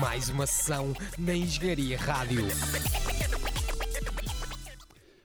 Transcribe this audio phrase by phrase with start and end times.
[0.00, 2.44] Mais uma sessão na Engenharia Rádio.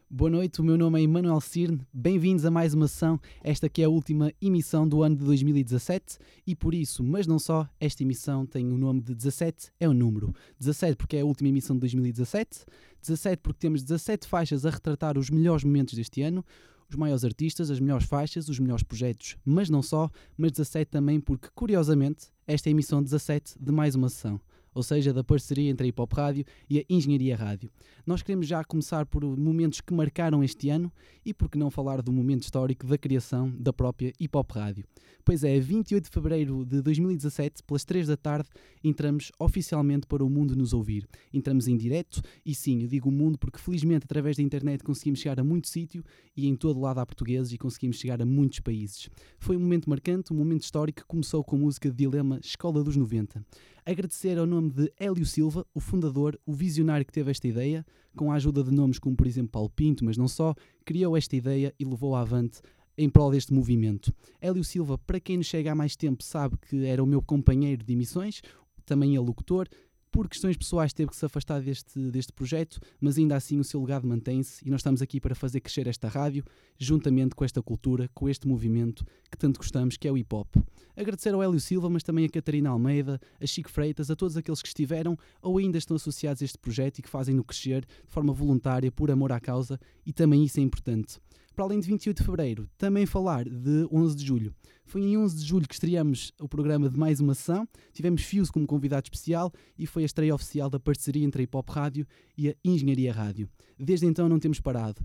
[0.10, 3.82] Boa noite, o meu nome é Emanuel Cirne, bem-vindos a mais uma sessão, esta que
[3.82, 8.04] é a última emissão do ano de 2017 e por isso, mas não só, esta
[8.04, 10.34] emissão tem o nome de 17, é o número.
[10.60, 12.66] 17 porque é a última emissão de 2017,
[13.02, 16.44] 17 porque temos 17 faixas a retratar os melhores momentos deste ano,
[16.90, 21.20] os maiores artistas, as melhores faixas, os melhores projetos, mas não só, mas 17 também
[21.20, 24.40] porque, curiosamente, esta é a emissão 17 de mais uma sessão
[24.78, 27.72] ou seja, da parceria entre a Hip Hop Rádio e a Engenharia Rádio.
[28.06, 30.92] Nós queremos já começar por momentos que marcaram este ano
[31.26, 34.86] e por que não falar do momento histórico da criação da própria Hip Hop Rádio.
[35.26, 38.48] Pois é, 28 de fevereiro de 2017, pelas 3 da tarde,
[38.84, 41.08] entramos oficialmente para o mundo nos ouvir.
[41.34, 45.20] Entramos em direto e sim, eu digo o mundo porque felizmente através da internet conseguimos
[45.20, 46.04] chegar a muito sítio
[46.36, 49.10] e em todo lado há portugueses e conseguimos chegar a muitos países.
[49.40, 52.84] Foi um momento marcante, um momento histórico que começou com a música de Dilema Escola
[52.84, 53.44] dos 90.
[53.90, 57.86] Agradecer ao nome de Hélio Silva, o fundador, o visionário que teve esta ideia,
[58.18, 61.38] com a ajuda de nomes como, por exemplo, Paulo Pinto, mas não só, criou esta
[61.38, 62.60] ideia e levou-a avante
[62.98, 64.14] em prol deste movimento.
[64.42, 67.82] Hélio Silva, para quem nos chega há mais tempo, sabe que era o meu companheiro
[67.82, 68.42] de emissões,
[68.86, 69.70] também é locutor,
[70.12, 73.80] por questões pessoais teve que se afastar deste, deste projeto, mas ainda assim o seu
[73.82, 76.44] legado mantém-se e nós estamos aqui para fazer crescer esta rádio,
[76.78, 80.56] juntamente com esta cultura, com este movimento que tanto gostamos, que é o hip hop.
[80.96, 84.62] Agradecer ao Hélio Silva, mas também a Catarina Almeida, a Chico Freitas, a todos aqueles
[84.62, 88.34] que estiveram ou ainda estão associados a este projeto e que fazem-no crescer de forma
[88.34, 91.20] voluntária, por amor à causa, e também isso é importante
[91.58, 94.54] para além de 28 de fevereiro, também falar de 11 de julho.
[94.86, 97.68] Foi em 11 de julho que estreamos o programa de mais uma sessão.
[97.92, 101.58] Tivemos Fios como convidado especial e foi a estreia oficial da parceria entre a Hip
[101.58, 102.06] Hop Rádio
[102.38, 103.50] e a Engenharia Rádio.
[103.76, 105.04] Desde então não temos parado.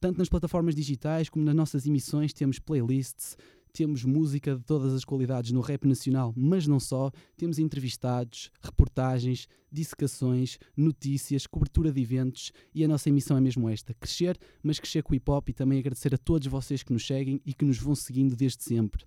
[0.00, 3.36] Tanto nas plataformas digitais como nas nossas emissões temos playlists,
[3.72, 7.10] temos música de todas as qualidades no rap nacional, mas não só.
[7.36, 13.94] Temos entrevistados, reportagens, dissecações, notícias, cobertura de eventos e a nossa emissão é mesmo esta:
[13.94, 17.06] crescer, mas crescer com o hip hop e também agradecer a todos vocês que nos
[17.06, 19.04] seguem e que nos vão seguindo desde sempre.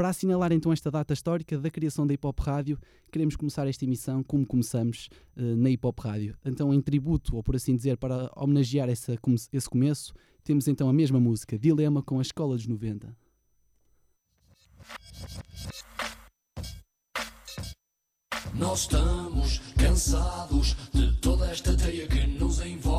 [0.00, 2.78] Para assinalar então esta data histórica da criação da Hip Hop Rádio,
[3.12, 6.38] queremos começar esta emissão como começamos uh, na Hip Hop Rádio.
[6.42, 9.18] Então, em tributo, ou por assim dizer, para homenagear essa,
[9.52, 13.14] esse começo, temos então a mesma música, Dilema com a Escola dos 90.
[18.54, 22.89] Nós estamos cansados de toda esta teia que nos envolve.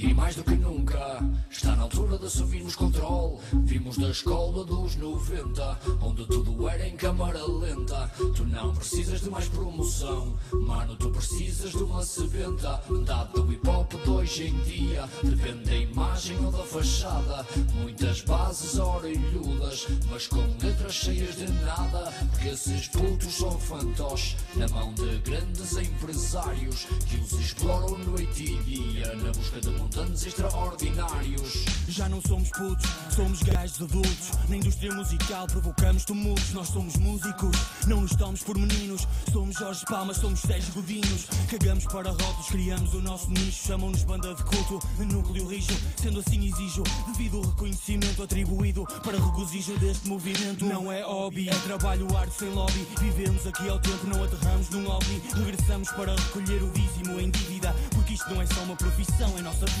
[0.00, 1.18] E mais do que nunca,
[1.50, 3.38] está na altura de assumirmos controle.
[3.64, 8.08] Vimos da escola dos 90, onde tudo era em câmara lenta.
[8.36, 12.80] Tu não precisas de mais promoção, mano, tu precisas de uma sebenta.
[13.04, 17.44] Dado do hip hop de hoje em dia, depende da imagem ou da fachada.
[17.74, 22.12] Muitas bases orelhudas, mas com letras cheias de nada.
[22.30, 28.62] Porque esses putos são fantoches na mão de grandes empresários que os exploram noite e
[28.62, 31.64] dia na busca de montantes extraordinários.
[31.88, 34.30] Já não somos putos, somos gajos adultos.
[34.48, 36.52] Na indústria musical provocamos tumultos.
[36.52, 37.56] Nós somos músicos,
[37.86, 39.06] não nos tomamos por meninos.
[39.32, 41.26] Somos Jorge Palmas, somos Sérgio Godinhos.
[41.50, 43.66] Cagamos para rótulos, criamos o nosso nicho.
[43.66, 45.72] Chamam-nos banda de culto, núcleo rijo.
[45.96, 50.64] Sendo assim, exijo devido reconhecimento atribuído para regozijo deste movimento.
[50.66, 52.86] Não é hobby, é trabalho arte sem lobby.
[53.00, 55.22] Vivemos aqui ao tempo, não aterramos num hobby.
[55.34, 57.74] Regressamos para recolher o dízimo em dívida.
[57.94, 59.77] Porque isto não é só uma profissão, é nossa vida.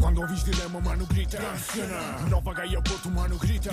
[0.00, 1.19] Quando ouvis dilema, mano, grita
[2.28, 3.70] Nova Gaia, Porto, mano, grita.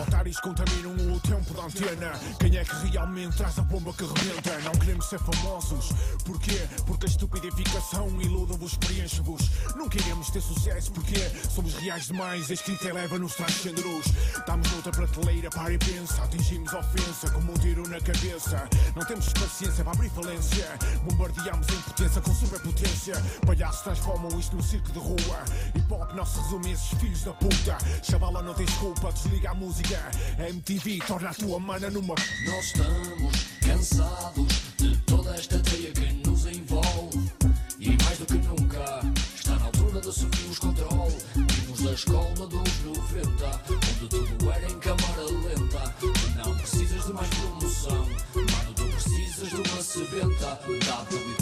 [0.00, 2.12] Otários contaminam o tempo da antena.
[2.38, 4.60] Quem é que realmente traz a bomba que rebenta?
[4.60, 5.88] Não queremos ser famosos.
[6.24, 6.68] Porquê?
[6.86, 9.50] Porque a estupidificação iluda-vos, preenche-vos.
[9.74, 11.16] Não queremos ter sucesso porque
[11.50, 12.48] somos reais demais.
[12.48, 14.06] A escrita eleva-nos transgêneros
[14.36, 16.22] Estamos noutra prateleira, para e pensa.
[16.22, 18.68] Atingimos a ofensa como um tiro na cabeça.
[18.94, 20.78] Não temos paciência para abrir falência.
[21.02, 23.14] Bombardeamos em potência com superpotência.
[23.44, 25.44] Palhaços transformam isto num circo de rua.
[25.74, 29.50] Hip hop não se resume a esses filhos da puta Chavala não tens culpa, desliga
[29.50, 32.14] a música MTV torna a tua mana numa
[32.46, 37.30] Nós estamos cansados de toda esta teia que nos envolve.
[37.78, 39.00] E mais do que nunca,
[39.36, 41.16] está na altura de assumirmos controle.
[41.34, 45.94] Vimos da escola dos 90, onde tudo era em câmara lenta.
[46.36, 48.04] Não precisas de mais promoção,
[48.34, 50.60] mano, tu precisas de uma sebenta.
[50.86, 51.37] Dado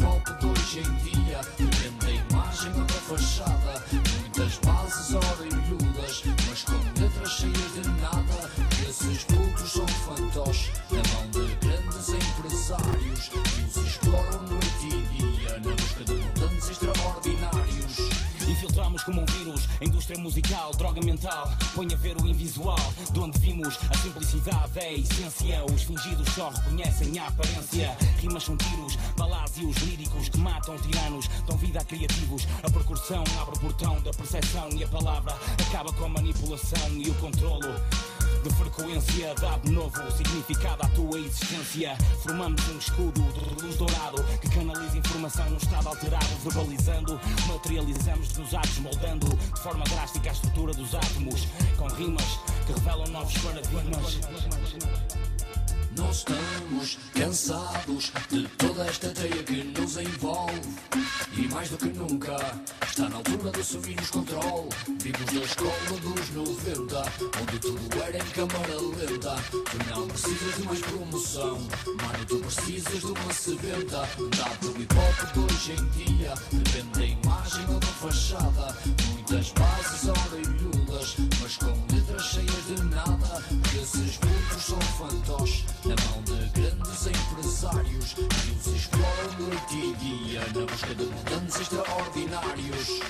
[20.06, 22.78] indústria musical, droga mental, põe a ver o invisual.
[23.10, 25.64] De onde vimos a simplicidade é a essência.
[25.64, 27.96] Os fingidos só reconhecem a aparência.
[28.20, 32.46] Rimas são tiros, balásios líricos que matam tiranos, dão vida a criativos.
[32.62, 35.36] A percussão abre o portão da percepção e a palavra
[35.68, 37.74] acaba com a manipulação e o controlo
[38.42, 41.96] de frequência dá novo significado à tua existência.
[42.22, 48.54] Formamos um escudo de luz dourado que canaliza informação num estado alterado, verbalizando, materializamos nos
[48.54, 51.46] atos, moldando de forma drástica a estrutura dos átomos,
[51.76, 55.35] com rimas que revelam novos paradigmas.
[55.96, 60.60] Nós estamos cansados de toda esta teia que nos envolve.
[61.36, 62.36] E mais do que nunca,
[62.86, 64.68] está na altura de assumirmos controle.
[65.00, 67.02] Vimos da escola dos 90,
[67.40, 69.36] onde tudo era em câmara lenta.
[69.50, 74.08] Tu não precisas de mais promoção, mano, tu precisas de uma sebenta.
[74.36, 78.76] Dá pelo hip hop de hoje em dia, depende da imagem ou da fachada.
[79.12, 83.65] Muitas bases orelhudas, mas com letras cheias de nada.
[83.86, 90.40] Esses grupos são fantoches na mão de grandes empresários que os exploram noite e dia
[90.40, 93.00] na busca de mudanças extraordinários.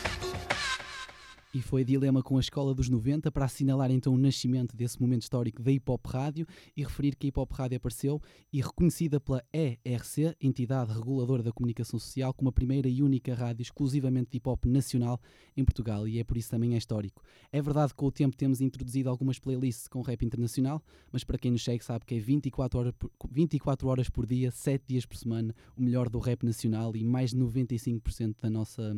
[1.56, 5.22] E foi dilema com a escola dos 90 para assinalar então o nascimento desse momento
[5.22, 8.20] histórico da Hip Hop Rádio e referir que a Hip Hop Rádio apareceu
[8.52, 13.62] e reconhecida pela ERC, entidade reguladora da comunicação social, como a primeira e única rádio
[13.62, 15.18] exclusivamente de hip hop nacional
[15.56, 17.22] em Portugal e é por isso também é histórico.
[17.50, 21.38] É verdade que com o tempo temos introduzido algumas playlists com rap internacional, mas para
[21.38, 25.06] quem nos segue sabe que é 24 horas por, 24 horas por dia, 7 dias
[25.06, 28.94] por semana, o melhor do rap nacional e mais de 95% da nossa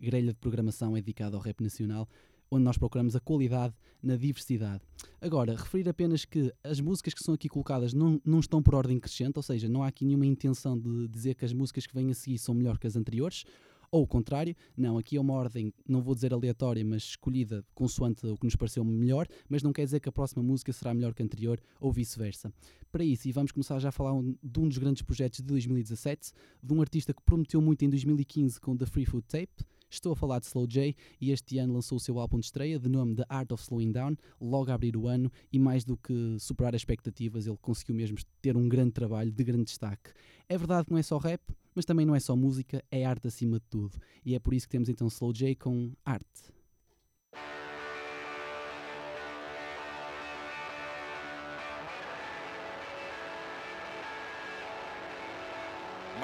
[0.00, 2.08] grelha de programação é dedicada ao rap nacional,
[2.50, 4.82] onde nós procuramos a qualidade na diversidade.
[5.20, 8.98] Agora, referir apenas que as músicas que são aqui colocadas não, não estão por ordem
[8.98, 12.10] crescente, ou seja, não há aqui nenhuma intenção de dizer que as músicas que vêm
[12.10, 13.44] a seguir são melhor que as anteriores,
[13.92, 18.26] ou o contrário, não, aqui é uma ordem, não vou dizer aleatória, mas escolhida consoante
[18.26, 21.12] o que nos pareceu melhor, mas não quer dizer que a próxima música será melhor
[21.12, 22.50] que a anterior ou vice-versa.
[22.90, 25.44] Para isso, e vamos começar já a falar um, de um dos grandes projetos de
[25.44, 29.62] 2017, de um artista que prometeu muito em 2015 com The Free Food Tape,
[29.92, 32.78] Estou a falar de Slow J e este ano lançou o seu álbum de estreia,
[32.78, 35.98] de nome The Art of Slowing Down, logo a abrir o ano e mais do
[35.98, 40.14] que superar as expectativas, ele conseguiu mesmo ter um grande trabalho de grande destaque.
[40.48, 41.42] É verdade que não é só rap,
[41.74, 43.98] mas também não é só música, é arte acima de tudo.
[44.24, 46.40] E é por isso que temos então Slow J com arte.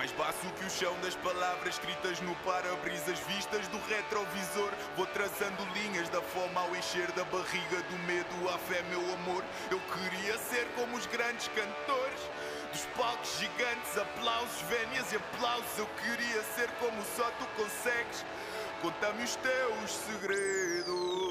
[0.09, 4.71] Mais baço que o chão das palavras escritas no para-brisas vistas do retrovisor.
[4.97, 9.45] Vou traçando linhas da fome ao encher da barriga do medo à fé, meu amor.
[9.71, 12.21] Eu queria ser como os grandes cantores.
[12.73, 15.79] Dos palcos gigantes, aplausos, vénias e aplausos.
[15.79, 18.25] Eu queria ser como só tu consegues.
[18.81, 21.28] Conta-me os teus segredos.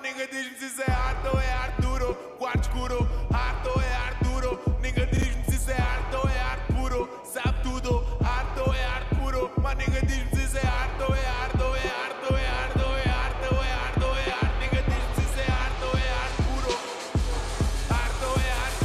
[0.00, 2.14] Ninguém diz-me se isso é arte ou é arte duro.
[2.38, 4.60] Quarto escuro, arte ou é arte duro.
[4.80, 7.08] Ninguém diz-me se isso é arte ou é arte puro.
[7.24, 9.50] Sabe tudo, arte ou é arte puro.
[9.60, 12.48] Mas ninguém diz-me se isso é arte ou é arte ou é arte ou é
[12.48, 14.60] arte é é é.
[14.60, 16.72] Ninguém diz-me se isso é arte ou é arte puro.
[17.90, 18.84] Arte ou é arte.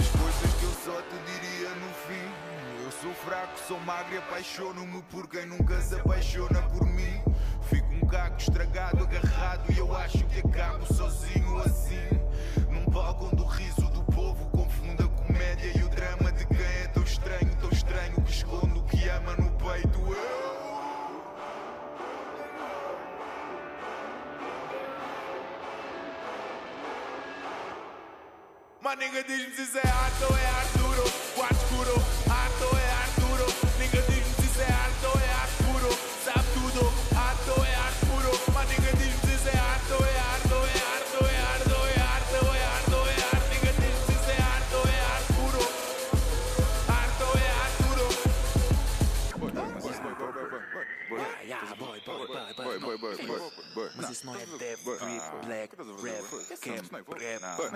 [0.00, 2.26] As coisas que eu só te diria no fim.
[2.84, 7.29] Eu sou fraco, sou magro e apaixono-me por quem nunca se apaixona por mim.
[8.50, 12.20] Estragado, agarrado e eu acho que acabo sozinho assim.
[12.68, 16.58] Num palco onde o riso do povo confunde a comédia e o drama de quem
[16.58, 20.00] é tão estranho, tão estranho que esconde o que ama no peito.
[20.00, 21.22] Eu
[28.82, 30.79] Mas ninguém diz-me se isso é arte ou é arte
[53.96, 56.24] Mas isso não é dev, grip, black, rap,
[56.60, 57.04] camp, rap,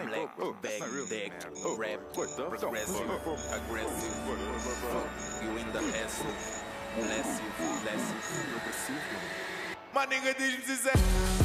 [0.04, 0.28] black,
[0.60, 1.32] bag, deck,
[1.78, 3.10] rap, progressive,
[3.52, 4.14] aggressive,
[4.90, 5.08] fuck
[5.42, 6.22] you in the ass,
[6.96, 7.54] massive,
[7.84, 9.00] massive, progressivo.
[9.92, 11.44] Mas ninguém diz-me se isso é.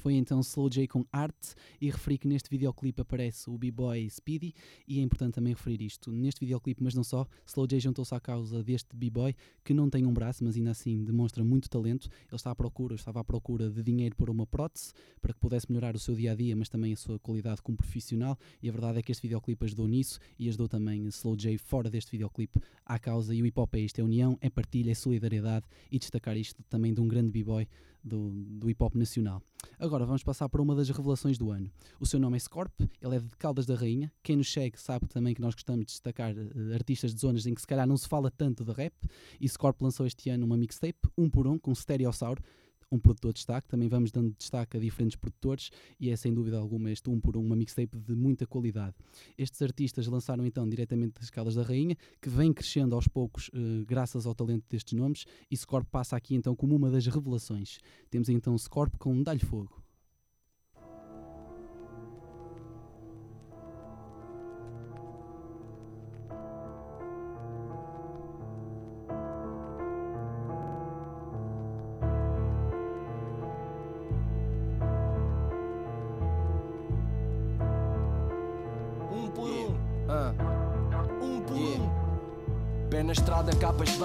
[0.00, 4.54] Foi então Slow J com Art e referi que neste videoclipe aparece o B-Boy Speedy
[4.88, 6.10] e é importante também referir isto.
[6.10, 10.06] Neste videoclipe, mas não só, Slow J juntou-se à causa deste B-Boy que não tem
[10.06, 12.08] um braço, mas ainda assim demonstra muito talento.
[12.08, 15.66] Ele está à procura, estava à procura de dinheiro para uma prótese para que pudesse
[15.68, 18.38] melhorar o seu dia a dia, mas também a sua qualidade como profissional.
[18.62, 21.90] E a verdade é que este videoclipe ajudou nisso e ajudou também Slow J fora
[21.90, 23.34] deste videoclipe à causa.
[23.34, 26.62] E o hip hop é isto: é união, é partilha, é solidariedade e destacar isto
[26.70, 27.68] também de um grande B-Boy
[28.02, 29.42] do, do hip hop nacional.
[29.78, 31.70] Agora vamos passar para uma das revelações do ano.
[31.98, 34.12] O seu nome é Scorp, ele é de Caldas da Rainha.
[34.22, 37.54] Quem nos segue sabe também que nós gostamos de destacar uh, artistas de zonas em
[37.54, 38.94] que se calhar não se fala tanto de rap.
[39.40, 42.42] E Scorp lançou este ano uma mixtape, um por um, com Stereossauro
[42.90, 43.68] um produtor de destaque.
[43.68, 47.36] Também vamos dando destaque a diferentes produtores e é sem dúvida alguma este um por
[47.36, 48.94] um, uma mixtape de muita qualidade.
[49.36, 53.84] Estes artistas lançaram então diretamente das Caldas da Rainha, que vem crescendo aos poucos uh,
[53.86, 57.78] graças ao talento destes nomes, e Scorp passa aqui então como uma das revelações.
[58.10, 59.89] Temos então Scorp com Dá-lhe Fogo.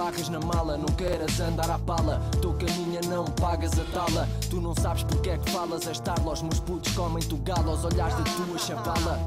[0.06, 0.76] Barras na mala.
[0.76, 4.28] Não queiras andar à pala, tô caminha, não pagas a tala.
[4.48, 7.70] Tu não sabes porque é que falas a estar Os meus putos comem-te o galo
[7.70, 9.18] aos olhares da tua chavala.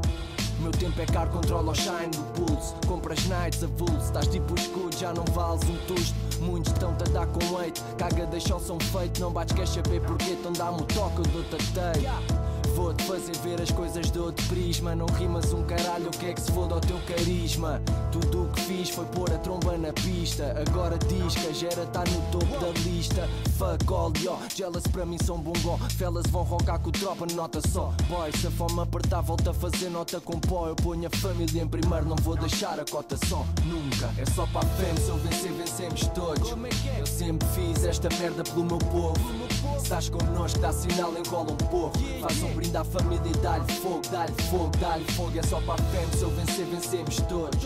[0.59, 2.75] Meu tempo é caro, controla o shine do pulso.
[2.88, 6.15] Compras nights, avulso, estás tipo escudo, já não vales um tusto.
[6.41, 9.19] Muitos estão-te a dar com leite, caga, deixa o som feito.
[9.19, 13.62] Não bates, quer saber porquê, então dá-me o toque, eu dou-te a Vou-te fazer ver
[13.62, 14.95] as coisas de outro prisma.
[14.95, 17.81] Não rimas um caralho, o que é que se foda ao teu carisma?
[18.11, 20.55] Tudo o que fiz foi pôr a tromba na pista.
[20.67, 23.27] Agora diz que a gera tá no topo da lista.
[23.57, 25.77] Fuck all, yo, jealous para mim são bongó.
[25.97, 27.93] Fellas vão rocar com tropa, nota só.
[28.07, 30.67] Boy, se a fome apertar, volta a fazer nota com pó.
[30.67, 33.45] Eu ponho a família em primeiro, não vou deixar a cota só.
[33.65, 34.79] Nunca, é só para a.
[34.99, 36.49] Se eu vencer, vencemos todos.
[36.97, 39.49] Eu sempre fiz esta merda pelo meu povo.
[39.81, 41.97] Estás connosco, dá sinal, encola um pouco.
[42.21, 45.37] Faz um brinde à família e dá-lhe fogo, dá-lhe fogo, dá-lhe fogo.
[45.37, 47.63] É só para a fame, se eu vencer, vencemos todos.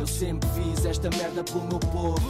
[0.00, 2.20] Eu sempre fiz esta merda pelo meu povo.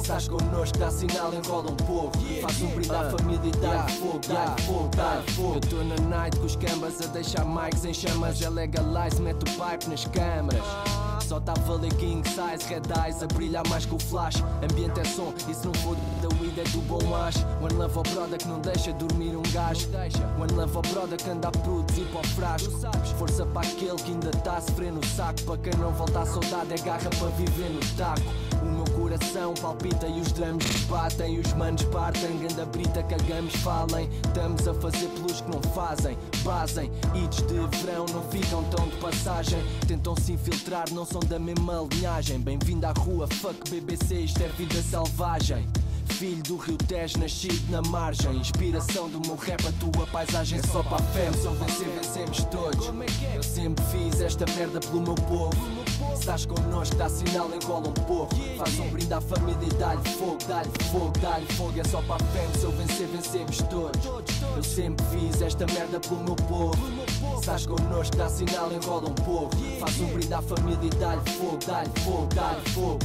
[0.00, 2.18] Estás connosco, dá sinal, enrola um pouco.
[2.40, 5.54] Faz um brinde à família e dá-lhe fogo, dá-lhe fogo, dá-lhe fogo.
[5.54, 8.40] Eu tô na night com os cambas a deixar mics em chamas.
[8.42, 10.62] É legalize, mete o pipe nas câmaras.
[11.26, 14.42] Só tá a king size, red eyes a brilhar mais que o flash.
[14.62, 17.44] Ambiente é som, e se não for da weed é do bom acho.
[17.60, 19.88] One love ao broda que não deixa dormir um gajo.
[20.40, 22.70] One love ao broda que anda a produzir para o frasco.
[23.18, 25.42] Força para aquele que ainda tá a sofrer no saco.
[25.42, 28.22] Para quem não volta a saudade é garra para viver no taco.
[28.62, 31.38] O meu coração palpita e os drums batem.
[31.38, 34.08] Os manos partem, ganda brita, cagamos, falem.
[34.26, 36.90] Estamos a fazer pelos que não fazem, basem.
[37.14, 39.62] Hits de verão não ficam tão de passagem.
[39.86, 42.40] Tentam se infiltrar, não são da mesma linhagem.
[42.40, 45.66] Bem-vindo à rua, fuck BBC, isto é vida selvagem.
[46.12, 48.36] Filho do Rio Tejo, nascido na margem.
[48.36, 51.32] Inspiração do meu rap, a tua paisagem é só para a fé.
[51.32, 52.86] Só vencer, vencemos todos.
[53.34, 55.56] Eu sempre fiz esta merda pelo meu povo.
[56.14, 58.34] Estás connosco, dá sinal, enrola um pouco.
[58.56, 61.80] Faz um brinde à família e dá-lhe fogo, dá-lhe fogo, dá-lhe fogo.
[61.80, 64.04] É só para a fé, se eu vencer, vencemos todos.
[64.56, 66.76] Eu sempre fiz esta merda pelo meu povo.
[67.40, 69.56] Estás connosco, dá sinal, enrola um pouco.
[69.80, 72.98] Faz um brinde à família e dá-lhe fogo, dá-lhe fogo, dá-lhe fogo.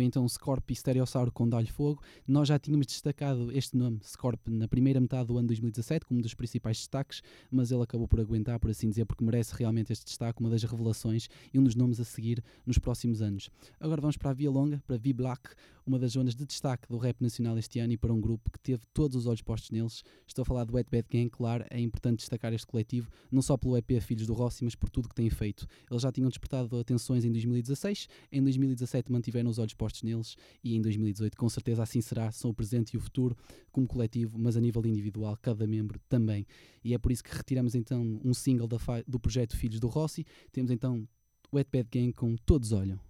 [0.00, 2.02] Foi então Scorp e Stereossauro com Dá-lhe Fogo.
[2.26, 6.22] Nós já tínhamos destacado este nome, Scorp, na primeira metade do ano 2017, como um
[6.22, 10.06] dos principais destaques, mas ele acabou por aguentar, por assim dizer, porque merece realmente este
[10.06, 13.50] destaque, uma das revelações e um dos nomes a seguir nos próximos anos.
[13.78, 15.50] Agora vamos para a Via Longa, para V Black,
[15.90, 18.60] uma das zonas de destaque do rap nacional este ano e para um grupo que
[18.60, 20.04] teve todos os olhos postos neles.
[20.24, 23.56] Estou a falar do Wet Bad Gang, claro, é importante destacar este coletivo, não só
[23.56, 25.66] pelo EP Filhos do Rossi, mas por tudo que têm feito.
[25.90, 30.76] Eles já tinham despertado atenções em 2016, em 2017 mantiveram os olhos postos neles e
[30.76, 33.36] em 2018 com certeza assim será, são o presente e o futuro
[33.72, 36.46] como coletivo, mas a nível individual, cada membro também.
[36.84, 38.68] E é por isso que retiramos então um single
[39.08, 41.04] do projeto Filhos do Rossi, temos então
[41.52, 43.09] Wet Bad Gang com Todos Olham.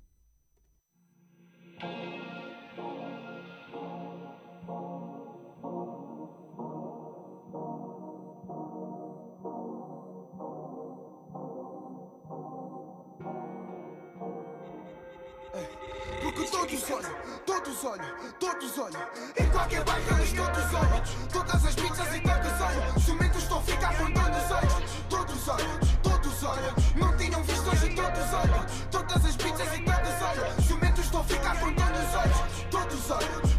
[16.92, 17.10] Olham,
[17.46, 19.00] todos olham, todos olham.
[19.38, 21.02] Em qualquer bairro eles todos olham.
[21.32, 23.00] Todas as pizzas e tanques olham.
[23.00, 24.82] Cimentos estou a ficar com todos olham.
[25.08, 26.74] Todos olham, todos olham.
[26.96, 28.66] Não tinham visto hoje todos olham.
[28.90, 30.60] Todas as pizzas e tanques olham.
[30.62, 32.70] Cimentos estou a ficar com todos olham.
[32.70, 33.49] Todos olham,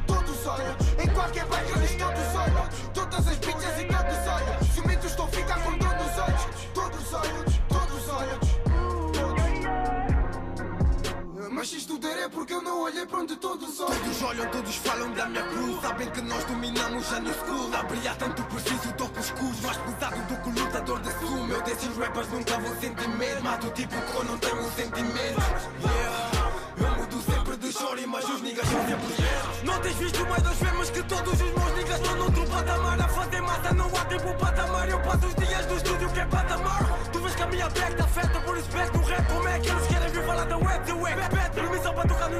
[12.51, 13.99] porque eu não olhei para onde todos olham.
[13.99, 15.81] Todos olham, todos falam da minha cruz.
[15.81, 17.73] Sabem que nós dominamos a new school.
[17.73, 19.61] A brilhar tanto preciso, toco escuros.
[19.61, 21.53] Mais pesado do que o lutador de sumo.
[21.53, 23.43] Eu desses rappers nunca vou sentir medo.
[23.43, 25.41] Mato o tipo que eu não tenho sentimento.
[25.81, 26.31] Yeah.
[26.77, 29.63] Eu mudo sempre de chore, mas os niggas são sempre erros.
[29.63, 33.01] Não tens visto mais das fermas que todos os meus niggas estão noutro patamar.
[33.01, 34.89] A fazer massa não há tempo patamar.
[34.89, 36.83] Eu passo os dias no estúdio que é patamar.
[37.13, 39.27] Tu vês que a minha back tá afeta por respeito no rap.
[39.31, 40.85] Como é que eles querem vir falar da web?
[40.85, 41.21] The web,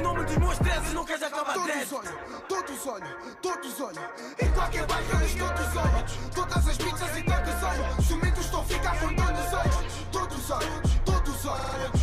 [0.02, 0.92] no nome dos meus trezes.
[0.92, 1.88] Não queres acabar dead.
[1.88, 4.10] Todos olham, todos olham, todos olham.
[4.40, 6.04] Em qualquer bairro eles todos olham.
[6.34, 8.02] Todas as pizzas e tanques olham.
[8.02, 10.10] Cimentos estou a ficar com todos olham.
[10.10, 12.01] Todos olham, todos olham.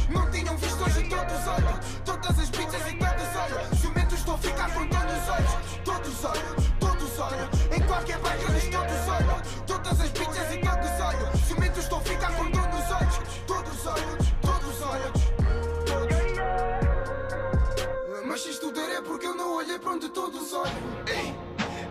[19.80, 20.74] Olhei para onde todos olham.
[21.08, 21.34] Ei,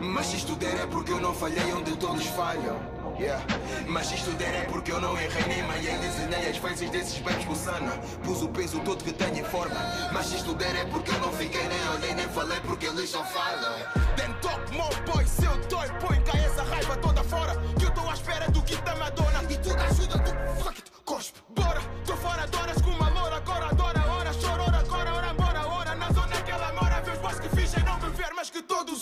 [0.00, 2.78] mas se isto der é porque eu não falhei onde todos falham.
[3.18, 3.44] Yeah.
[3.88, 7.18] Mas se isto der é porque eu não errei nem maiei Desenhei as faces desses
[7.18, 7.90] bebes com sana
[8.22, 9.74] Pus o peso todo que tenho em forma
[10.12, 13.10] Mas se isto der é porque eu não fiquei nem olhei nem falei porque eles
[13.10, 13.74] só falam
[14.14, 18.08] Then talk more boy, seu toy, põe cá essa raiva toda fora Que eu tô
[18.08, 21.40] à espera do kit da Madonna E tudo ajuda, tu fuck it, cospe.
[21.56, 23.10] Bora, tô fora de horas com uma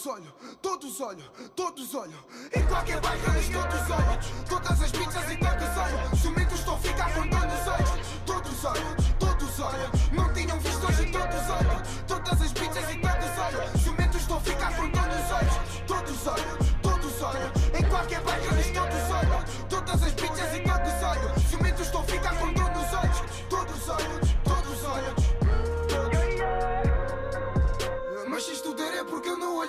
[0.06, 2.18] olham, todos olham, todos olham.
[2.54, 4.18] Em qualquer bairro eles todos olham.
[4.48, 6.16] Todas as pizzas e tanques olham.
[6.16, 8.06] Cimentos estou a ficar com todos olhos.
[8.24, 9.90] Todos olham, todos olham.
[10.12, 11.82] Não tinham visto hoje todos olham.
[12.06, 13.78] Todas as pizzas e tanques olham.
[13.78, 15.56] Cimentos estou a ficar com todos olhos.
[15.86, 17.52] Todos olham, todos olham.
[17.74, 18.55] Em qualquer bairro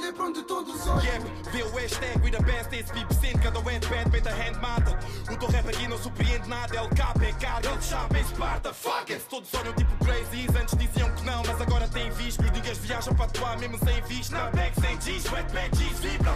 [0.07, 1.03] eu não olhei para onde todos olham.
[1.03, 4.97] Yep, vê o hashtag with the best is 50% Cada headband, beta hand mata.
[5.31, 9.13] O teu rap aqui não surpreende nada LK é carga, ele chapa em Esparta Fuck
[9.13, 12.43] it, todos olham tipo crazies Antes diziam que não, mas agora têm visto.
[12.43, 14.31] Os niggas viajam para atuar mesmo sem visto.
[14.31, 16.33] Na bag sem G's, wetback G's, vibra.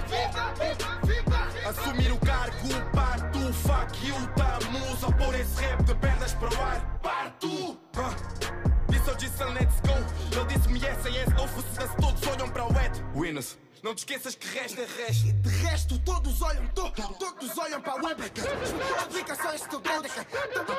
[1.67, 6.61] Assumir o cargo, parto Fuck you, tamo Só pôr esse rap de pernas para o
[6.61, 8.61] ar Parto Ah.
[8.89, 9.93] Disse ao Jason, let's go.
[10.37, 12.70] Ele disse-me yes, yes, no foda-se Todos olham para o
[13.31, 17.93] Winners Não te esqueças que resta resto De resto, todos olham, to, todos olham para
[17.93, 18.21] a web.
[19.01, 20.11] Explicações estudantes.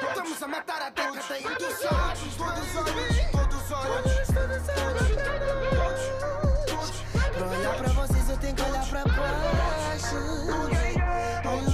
[0.08, 2.36] Estamos a matar a década e tu sabes.
[2.36, 4.02] Todos olham, todos olham.
[7.32, 10.16] Pra olhar pra vocês eu tenho que olhar pra baixo.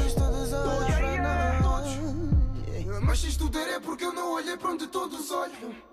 [0.01, 1.87] Eles todos olham pra nós.
[3.03, 5.88] Mas se isto der é porque eu não olhei para onde todos olham.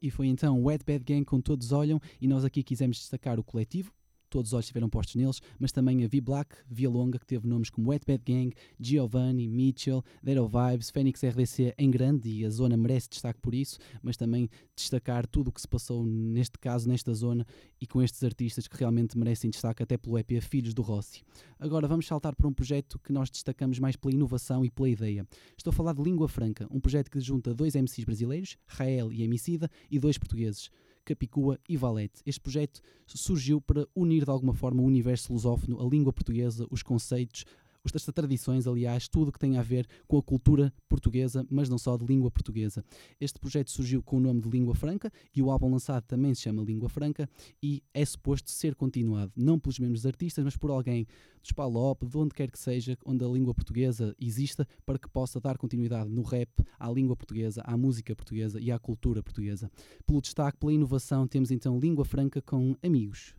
[0.00, 3.38] E foi então o Wet Bad Gang com Todos Olham e nós aqui quisemos destacar
[3.38, 3.92] o coletivo,
[4.28, 7.70] todos os olhos estiveram postos neles, mas também a V-Black, Via Longa, que teve nomes
[7.70, 12.76] como Wet Bad Gang, Giovanni, Mitchell, Zero Vibes, Fênix RDC em grande e a zona
[12.76, 17.12] merece destaque por isso, mas também destacar tudo o que se passou neste caso, nesta
[17.14, 17.46] zona
[17.80, 21.22] e com estes artistas que realmente merecem destaque até pelo EP Filhos do Rossi.
[21.58, 25.26] Agora vamos saltar para um projeto que nós destacamos mais pela inovação e pela ideia.
[25.56, 29.22] Estou a falar de Língua Franca, um projeto que junta dois MCs brasileiros, Rael e
[29.22, 30.70] Emicida, e dois portugueses.
[31.08, 32.20] Capicua e Valete.
[32.26, 36.82] Este projeto surgiu para unir de alguma forma o universo lusófono, a língua portuguesa, os
[36.82, 37.46] conceitos,
[37.96, 41.78] as tradições, aliás, tudo o que tem a ver com a cultura portuguesa, mas não
[41.78, 42.84] só de língua portuguesa.
[43.20, 46.42] Este projeto surgiu com o nome de Língua Franca e o álbum lançado também se
[46.42, 47.28] chama Língua Franca
[47.62, 51.06] e é suposto ser continuado, não pelos mesmos artistas, mas por alguém
[51.42, 55.40] dos Palop, de onde quer que seja, onde a língua portuguesa exista, para que possa
[55.40, 59.70] dar continuidade no rap, à língua portuguesa, à música portuguesa e à cultura portuguesa.
[60.06, 63.34] Pelo destaque, pela inovação, temos então Língua Franca com Amigos.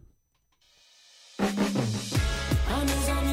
[1.37, 2.19] Amigos
[3.09, 3.28] veja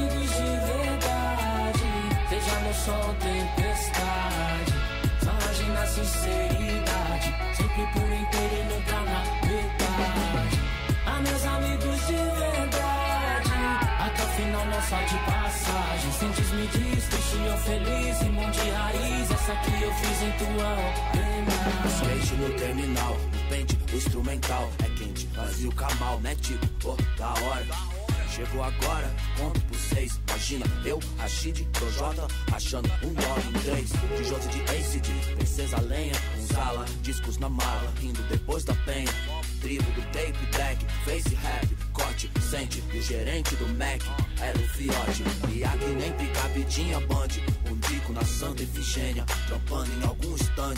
[2.66, 4.74] no sol tempestade.
[5.22, 10.60] Só age na sinceridade, sempre por inteiro e nunca na metade.
[11.06, 13.52] A meus amigos de verdade,
[14.00, 16.12] até o final não só de passagem.
[16.12, 19.30] Sentes me diz, triste ou feliz, irmão de raiz.
[19.30, 20.72] Essa que eu fiz em tua
[21.14, 22.06] homenagem.
[22.06, 28.05] Mente no terminal, repente o instrumental é quente, vazio camal, né tipo, oh, da hora.
[28.36, 30.20] Chegou agora, conto por seis.
[30.28, 33.90] Imagina, eu, Rashid, Projota, achando um nove em três.
[33.90, 39.08] De Jota de ACD, Princesa Lenha, Gonzala, discos na mala, rindo depois da penha.
[39.62, 42.84] Tribo do tape deck, face rap, corte, sente.
[42.92, 44.02] E o gerente do Mac
[44.38, 45.22] era o fiote.
[45.50, 47.28] E aqui nem picapidinha band,
[47.70, 50.74] um dico na Santa Efigênia, trampando em algum stand.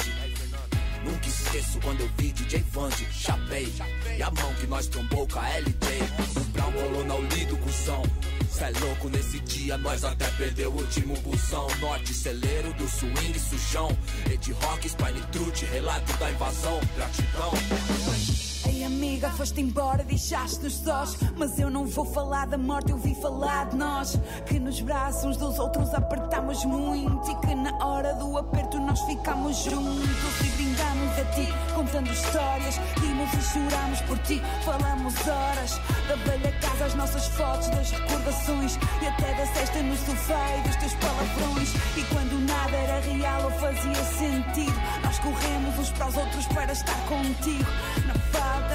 [1.08, 3.72] Nunca esqueço quando eu vi DJ Vande, chapei.
[4.18, 6.02] E a mão que nós trombou com a LJ.
[6.36, 8.02] O Brown colou na lido com som.
[8.50, 11.66] Cê é louco, nesse dia nós até perdeu o último busão.
[11.80, 13.96] Norte, celeiro do swing sujão.
[14.30, 16.78] Ed Rock, Spine Truth, relato da invasão.
[16.94, 18.47] Gratidão.
[18.84, 21.16] Amiga, foste embora, deixaste-nos sós.
[21.36, 24.18] Mas eu não vou falar da morte, eu vi falar de nós.
[24.46, 27.30] Que nos braços uns dos outros apertamos muito.
[27.30, 30.40] E que na hora do aperto nós ficamos juntos.
[30.40, 32.76] E brindamos a ti, contando histórias.
[33.00, 35.80] Rimos e choramos por ti, falamos horas.
[36.08, 38.78] Da velha casa, as nossas fotos, das recordações.
[39.02, 41.74] E até da cesta no sofá e dos teus palavrões.
[41.96, 46.72] E quando nada era real ou fazia sentido Nós corremos uns para os outros para
[46.72, 47.70] estar contigo.
[48.06, 48.67] Na falta,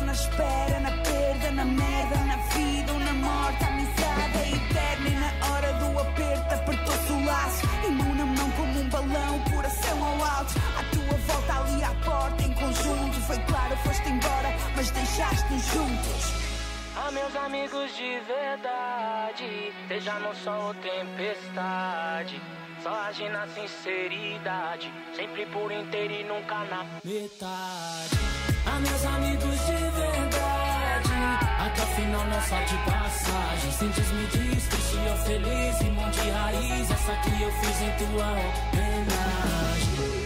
[13.94, 16.34] foste embora, mas deixaste-nos juntos.
[16.96, 22.42] A meus amigos de verdade, seja no sol ou tempestade.
[22.82, 28.18] Só age na sinceridade, sempre por inteiro e nunca na metade.
[28.66, 31.14] A meus amigos de verdade,
[31.60, 33.72] até o final não só de passagem.
[33.72, 36.92] Sem desmedir, triste ou feliz, irmão de raiz.
[36.92, 40.23] Essa que eu fiz em tua homenagem.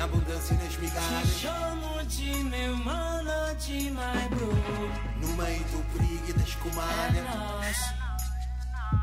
[0.00, 4.46] Na abundância e nas Te chamo de meu mano, de my bro.
[5.20, 7.22] no meio do perigo e da É escumalha.
[7.24, 7.76] nós,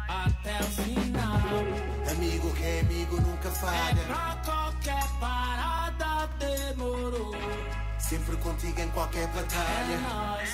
[0.10, 2.12] até o final.
[2.12, 4.04] Amigo que é amigo nunca É falha.
[4.08, 7.36] pra qualquer parada demorou.
[8.00, 9.98] Sempre contigo em qualquer É batalha.
[10.00, 10.50] nós,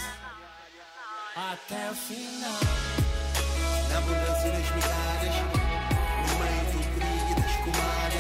[1.38, 2.60] até o final.
[3.90, 5.36] Na abundância e nas migalhas,
[6.28, 8.13] no meio do perigo e da escumalha.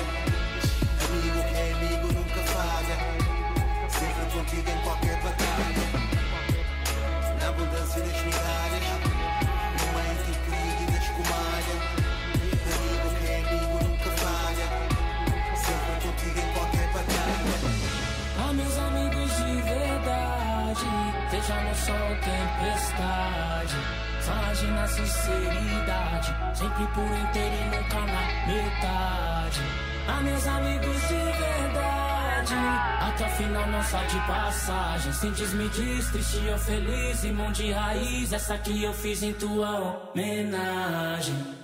[21.85, 23.75] Sol tempestade.
[24.21, 29.61] Só age na sinceridade, sempre por inteiro e nunca na metade.
[30.07, 32.55] A meus amigos de verdade,
[33.01, 35.13] até o final não só de passagem.
[35.13, 38.31] Sem desmedir, triste ou feliz, irmão de raiz.
[38.31, 41.62] Essa que eu fiz em tua homenagem.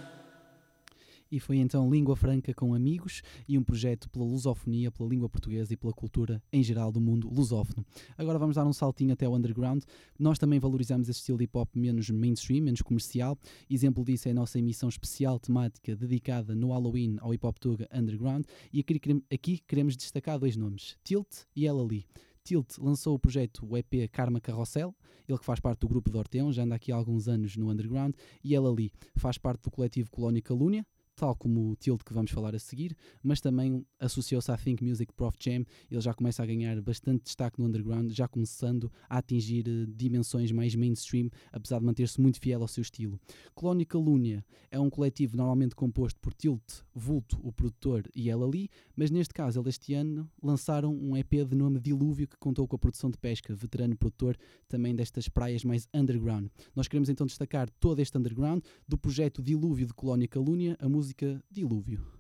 [1.32, 5.74] E foi então Língua Franca com amigos e um projeto pela lusofonia, pela língua portuguesa
[5.74, 7.86] e pela cultura em geral do mundo lusófono.
[8.18, 9.84] Agora vamos dar um saltinho até o underground.
[10.18, 13.38] Nós também valorizamos esse estilo hip hop menos mainstream, menos comercial.
[13.70, 17.88] Exemplo disso é a nossa emissão especial temática dedicada no Halloween ao hip hop tuga
[17.94, 18.46] underground.
[18.74, 22.06] E aqui, querem- aqui queremos destacar dois nomes: Tilt e Ela Lee.
[22.44, 24.96] Tilt lançou o projeto o EP Karma Carrossel,
[25.28, 27.70] ele que faz parte do grupo de Orteão, já anda aqui há alguns anos no
[27.70, 30.84] underground, e Ela Lee faz parte do coletivo Colónia Calúnia,
[31.20, 35.12] tal como o Tilt que vamos falar a seguir, mas também associou-se à Think Music
[35.14, 35.66] Prof Jam.
[35.90, 40.52] Ele já começa a ganhar bastante destaque no underground, já começando a atingir eh, dimensões
[40.52, 43.20] mais mainstream, apesar de manter-se muito fiel ao seu estilo.
[43.54, 48.70] Colónia Calúnia é um coletivo normalmente composto por Tilt, Vulto, o produtor, e ela ali,
[48.96, 52.76] mas neste caso, eles este ano lançaram um EP de nome Dilúvio que contou com
[52.76, 56.48] a produção de pesca, veterano produtor também destas praias mais underground.
[56.76, 61.09] Nós queremos então destacar todo este underground do projeto Dilúvio de Colónia Calúnia, a música
[61.50, 62.19] Dilúvio.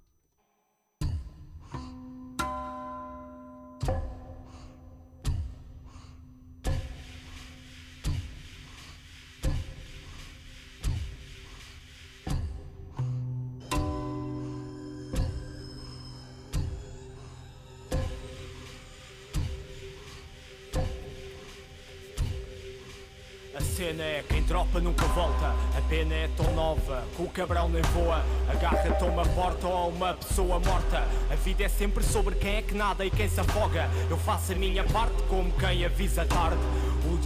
[25.89, 28.23] Pena é tão nova que o cabrão nem voa.
[28.47, 31.03] Agarra-te uma porta ou a uma pessoa morta.
[31.31, 33.89] A vida é sempre sobre quem é que nada e quem se afoga.
[34.09, 36.61] Eu faço a minha parte como quem avisa tarde.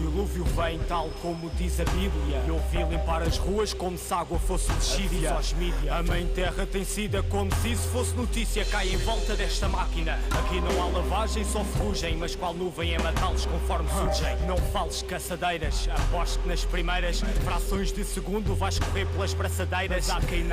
[0.04, 2.44] O dilúvio vem tal como diz a Bíblia.
[2.46, 5.38] Eu vi limpar as ruas como se água fosse lexívia.
[5.90, 8.66] A mãe terra tem sido como se isso fosse notícia.
[8.66, 10.20] Cai em volta desta máquina.
[10.32, 12.18] Aqui não há lavagem, só ferrugem.
[12.18, 14.36] Mas qual nuvem é matá-los conforme surgem?
[14.46, 15.88] Não fales caçadeiras.
[15.90, 20.10] Aposto que nas primeiras frações de segundo vais correr pelas braçadeiras.
[20.10, 20.44] Há quem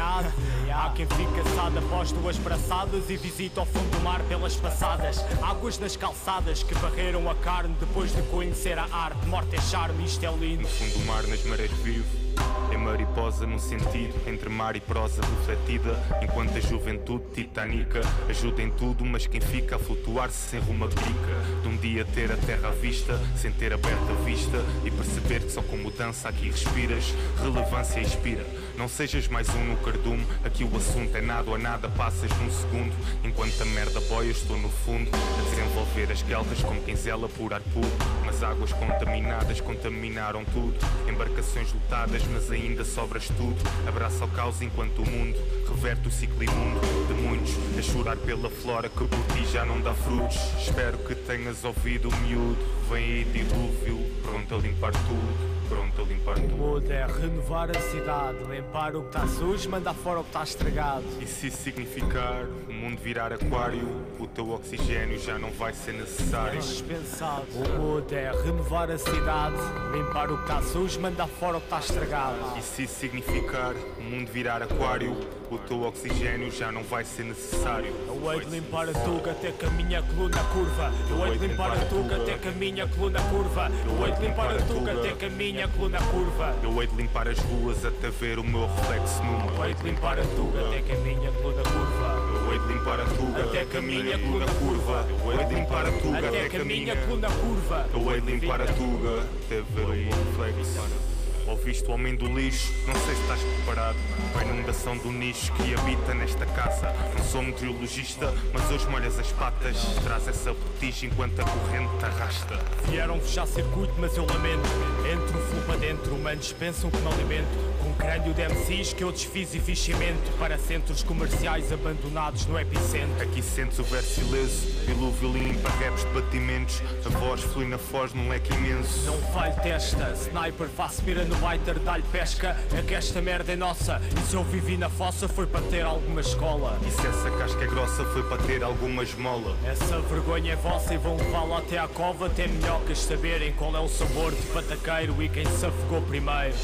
[0.71, 5.25] há quem fique assado após duas braçadas e visita ao fundo do mar pelas passadas.
[5.43, 9.27] Águas nas calçadas que varreram a carne depois de conhecer a arte.
[9.27, 10.63] Morte é charme, isto é lindo.
[10.63, 12.31] No fundo do mar, nas marés vivo.
[12.73, 15.99] É mariposa no sentido entre mar e prosa refletida.
[16.23, 20.89] Enquanto a juventude titânica ajuda em tudo, mas quem fica a flutuar-se sem rumo a.
[20.89, 25.41] De um dia ter a terra à vista, sem ter aberta a vista e perceber
[25.41, 28.47] que só com mudança aqui respiras, relevância inspira.
[28.81, 32.51] Não sejas mais um no cardume, aqui o assunto é nada ou nada, passas num
[32.51, 32.97] segundo.
[33.23, 37.53] Enquanto a merda boia, estou no fundo, a desenvolver as gueltas como quem zela por
[37.53, 37.93] ar puro.
[38.25, 40.79] Mas águas contaminadas contaminaram tudo.
[41.07, 43.59] Embarcações lotadas, mas ainda sobras tudo.
[43.87, 45.39] Abraça o caos enquanto o mundo
[45.69, 49.79] reverte o ciclo imundo de muitos a chorar pela flora que por ti já não
[49.83, 50.39] dá frutos.
[50.59, 52.65] Espero que tenhas ouvido o miúdo.
[52.89, 55.50] Vem aí dilúvio, pronto a limpar tudo.
[55.71, 56.57] Pronto a limpar tudo.
[56.57, 60.43] Muda é renovar a cidade, limpar o que está sujo, mandar fora o que está
[60.43, 61.05] estragado.
[61.21, 65.93] E se isso significar o mundo virar aquário, o teu oxigênio já não vai ser
[65.93, 66.61] necessário.
[66.61, 67.47] Dispensado.
[67.55, 69.57] O muda é renovar a cidade,
[69.93, 72.59] limpar o que está sujo, mandar fora o que está estragado.
[72.59, 75.17] E se isso significar o mundo virar aquário,
[75.51, 77.95] o teu oxigênio já não vai ser necessário.
[78.09, 80.93] Eu hei de limpar a tuga até que a minha coluna curva.
[81.09, 83.71] Eu hei de limpar a tuga até que a minha coluna curva.
[83.87, 86.55] Eu hei de limpar a tuga até que a minha coluna curva.
[86.63, 89.53] Eu hei de limpar as ruas até ver o meu reflexo numa.
[89.53, 92.31] Eu hei de limpar a tuga até que a minha coluna curva.
[92.35, 95.07] Eu hei de limpar a tuga até que a minha coluna curva.
[95.11, 97.87] Eu hei de limpar a tuga até que a minha coluna curva.
[97.93, 100.17] Eu hei de limpar a tuga até ver o meu
[100.49, 101.20] reflexo.
[101.51, 102.73] Ouviste o homem do lixo?
[102.87, 103.99] Não sei se estás preparado
[104.33, 106.95] para a inundação do nicho que habita nesta casa.
[107.19, 109.77] Não sou meteorologista, mas hoje molhas as patas.
[110.05, 112.57] Traz essa botija enquanto a corrente te arrasta.
[112.89, 114.69] Vieram fechar circuito, mas eu lamento.
[115.13, 117.80] Entro flu para dentro, humanos pensam que me alimento.
[118.01, 123.23] Crânio de MCs que eu desfiz e fiz cimento para centros comerciais abandonados no epicentro.
[123.23, 126.83] Aqui sentes o verso ileso, dilúvio limpa raps de batimentos.
[127.05, 129.05] A voz flui na foz num leque imenso.
[129.05, 132.57] Não falho testa, sniper faço mira no baiter, dá-lhe pesca.
[132.75, 134.01] É que esta merda é nossa.
[134.17, 136.79] E se eu vivi na fossa foi para ter alguma escola.
[136.87, 139.55] E se essa casca é grossa foi para ter alguma esmola.
[139.67, 142.27] Essa vergonha é vossa e vão levá-la até à cova.
[142.27, 146.57] Até minhocas saberem qual é o sabor de pataqueiro e quem se afogou primeiro.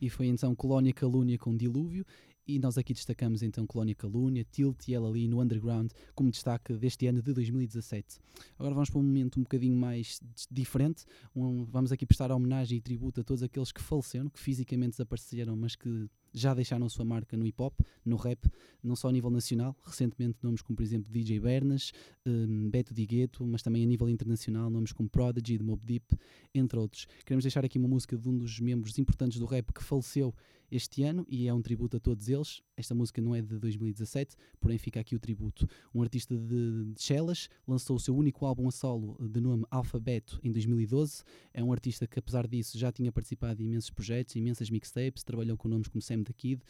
[0.00, 2.04] E foi então Colónia Calúnia com Dilúvio.
[2.46, 6.72] E nós aqui destacamos então Colónia Calúnia, Tilt e ela ali no Underground como destaque
[6.72, 8.18] deste ano de 2017.
[8.58, 11.04] Agora vamos para um momento um bocadinho mais diferente.
[11.36, 15.54] Um, vamos aqui prestar homenagem e tributo a todos aqueles que faleceram, que fisicamente desapareceram,
[15.54, 18.50] mas que já deixaram sua marca no hip hop, no rap,
[18.82, 21.92] não só a nível nacional, recentemente nomes como por exemplo DJ Bernas,
[22.26, 26.16] um, Beto Di Gueto, mas também a nível internacional nomes como Prodigy, The Mob Deep,
[26.54, 27.06] entre outros.
[27.24, 30.34] Queremos deixar aqui uma música de um dos membros importantes do rap que faleceu
[30.70, 32.62] este ano e é um tributo a todos eles.
[32.76, 35.68] Esta música não é de 2017, porém fica aqui o tributo.
[35.94, 40.38] Um artista de, de Chelas lançou o seu único álbum a solo de nome Alfabeto
[40.42, 41.24] em 2012.
[41.52, 45.56] É um artista que, apesar disso, já tinha participado em imensos projetos, imensas mixtapes, trabalhou
[45.56, 46.62] com nomes como Sam the Kid,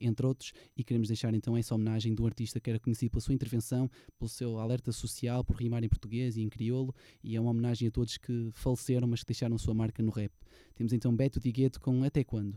[0.00, 3.34] entre outros, e queremos deixar então essa homenagem do artista que era conhecido pela sua
[3.34, 7.50] intervenção, pelo seu alerta social, por rimar em português e em crioulo, e é uma
[7.50, 10.32] homenagem a todos que faleceram, mas que deixaram sua marca no rap.
[10.74, 12.56] Temos então Beto Di Gueto com Até Quando?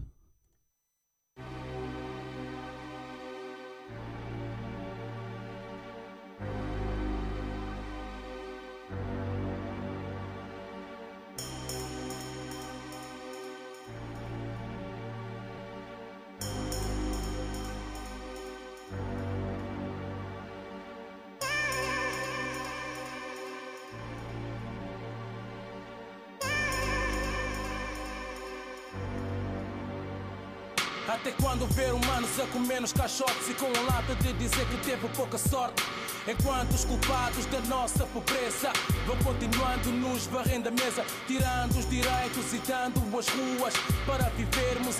[31.83, 35.37] Ver humanos a comer nos caixotes e com a lata de dizer que teve pouca
[35.37, 35.83] sorte.
[36.25, 38.71] Enquanto os culpados da nossa pobreza
[39.05, 43.73] vão continuando nos varrendo a mesa, tirando os direitos e dando as ruas
[44.05, 44.29] para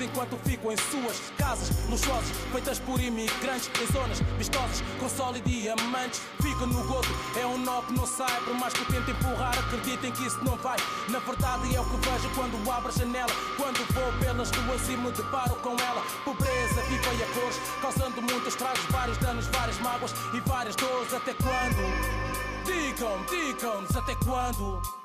[0.01, 5.41] enquanto ficam em suas casas luxuosas, feitas por imigrantes em zonas vistosas, com sol e
[5.41, 6.21] diamantes.
[6.41, 10.11] Fica no gozo, é um nó que não sai, por mais que tente empurrar, acreditem
[10.11, 10.77] que isso não vai.
[11.09, 14.97] Na verdade, é o que vejo quando abro a janela, quando vou pelas ruas e
[14.97, 16.01] me deparo com ela.
[16.25, 21.13] Pobreza, viva e a cores, causando muitos estragos, vários danos, várias mágoas e várias dores.
[21.13, 22.33] Até quando?
[22.65, 25.02] Digam, digam-nos até quando?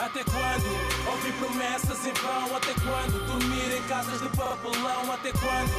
[0.00, 1.10] Até quando?
[1.10, 2.56] Ouvir promessas em vão?
[2.56, 3.26] Até quando?
[3.26, 5.12] Dormir em casas de papelão?
[5.12, 5.76] Até quando?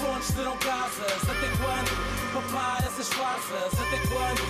[0.00, 1.22] Pontes terão casas?
[1.22, 2.32] Até quando?
[2.34, 3.72] Papar essas farsas?
[3.78, 4.42] Até quando?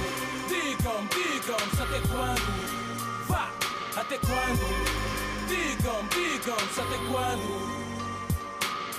[0.48, 3.26] Digam, digam-nos até quando?
[3.28, 3.50] Vá!
[3.94, 4.64] Até quando?
[5.48, 7.87] Digam, digam-nos até quando?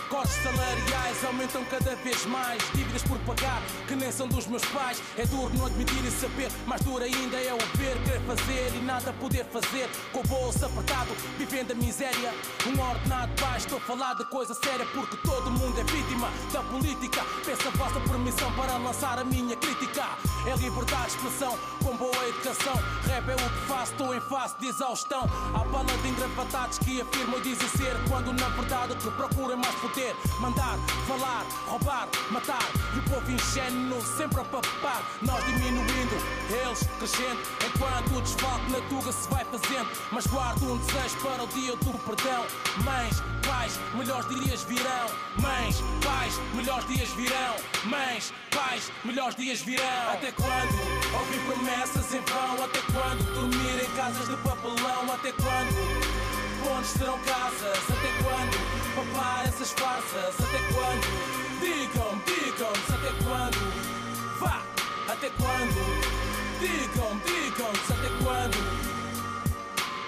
[0.09, 2.59] Cortes salariais aumentam cada vez mais.
[2.73, 5.01] Dívidas por pagar que nem são dos meus pais.
[5.15, 8.83] É duro não admitir e saber, mais duro ainda é o ver, querer fazer e
[8.83, 9.87] nada poder fazer.
[10.11, 12.33] Com o bolso apertado, vivendo a miséria.
[12.65, 16.63] Um ordenado baixo, estou a falar de coisa séria porque todo mundo é vítima da
[16.63, 17.23] política.
[17.45, 20.05] Peço a vossa permissão para lançar a minha crítica.
[20.45, 22.75] É liberdade de expressão com boa educação.
[23.07, 25.23] Rap é o que faço, estou em face de exaustão.
[25.53, 29.53] Há bala de engravatados que afirmam e dizem ser, quando na verdade o que procuram
[29.53, 30.15] é mais poder.
[30.39, 32.63] Mandar, falar, roubar, matar.
[32.95, 35.03] E o povo ingênuo sempre a papar.
[35.21, 36.15] Nós diminuindo,
[36.49, 37.39] eles crescendo.
[37.67, 39.89] Enquanto o desfalque na tuga se vai fazendo.
[40.11, 42.45] Mas guardo um desejo para o dia do perdão.
[42.83, 45.07] Mães, pais, melhores dias virão.
[45.37, 47.55] Mães, pais, melhores dias virão.
[47.85, 50.13] Mães, pais, melhores dias virão.
[50.13, 50.73] Até quando?
[51.19, 52.63] Ouvir promessas em vão.
[52.63, 53.33] Até quando?
[53.33, 55.11] Dormir em casas de papelão.
[55.13, 55.75] Até quando?
[56.63, 57.79] Pontes terão casas?
[57.89, 58.57] Até quando?
[58.95, 60.35] Papar essas farsas?
[60.39, 61.39] Até quando?
[61.59, 63.59] Digam, digam-nos até quando?
[64.39, 64.63] Vá!
[65.07, 65.79] Até quando?
[66.59, 67.98] Digam, digam-nos até quando?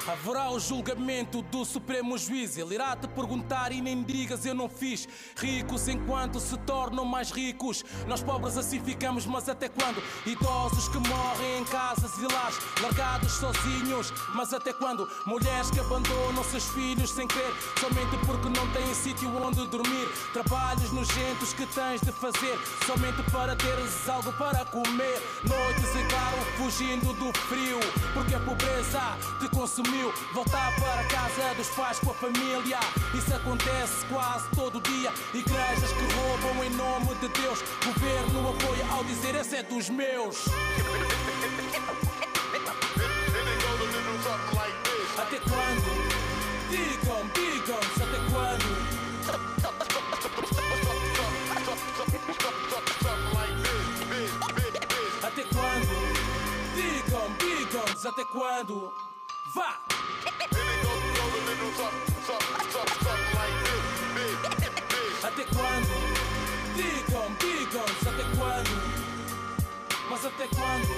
[0.08, 2.58] Haverá o julgamento do Supremo Juiz.
[2.58, 5.08] Ele irá te perguntar e nem digas eu não fiz.
[5.38, 7.86] Ricos enquanto se tornam mais ricos.
[8.08, 10.02] Nós pobres assim ficamos, mas até quando?
[10.26, 14.12] Idosos que morrem em casas e lares, largados sozinhos.
[14.34, 15.08] Mas até quando?
[15.28, 20.08] Mulheres que abandonam seus filhos sem querer, somente porque não têm sítio onde dormir.
[20.34, 25.22] Trabalhos nojentos que tens de fazer, somente para teres algo para comer.
[25.48, 27.80] Noites em claro, fugindo do frio,
[28.14, 29.48] porque a pobreza te
[29.92, 30.14] consumiu.
[30.34, 32.80] Voltar para casa dos pais com a família,
[33.14, 35.12] isso acontece quase todo dia.
[35.34, 40.46] Igrejas que roubam em nome de Deus, governo apoia ao dizer esse é dos meus.
[45.18, 45.92] Até quando?
[46.70, 49.02] Digam, digam, até quando?
[55.24, 55.94] Até quando?
[56.76, 59.11] Digam, digam, até quando?
[59.54, 59.82] Vá!
[65.24, 65.94] Até quando?
[66.76, 68.74] Digam, digam, até quando?
[70.10, 70.94] Mas até quando?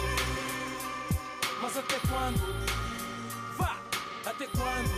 [1.61, 3.57] Mas até quando?
[3.57, 3.77] Vá!
[4.25, 4.93] Até quando?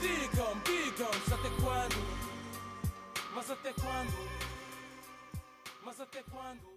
[0.00, 1.96] Digam, digam, até quando?
[3.34, 4.30] Mas até quando?
[5.82, 6.75] Mas até quando?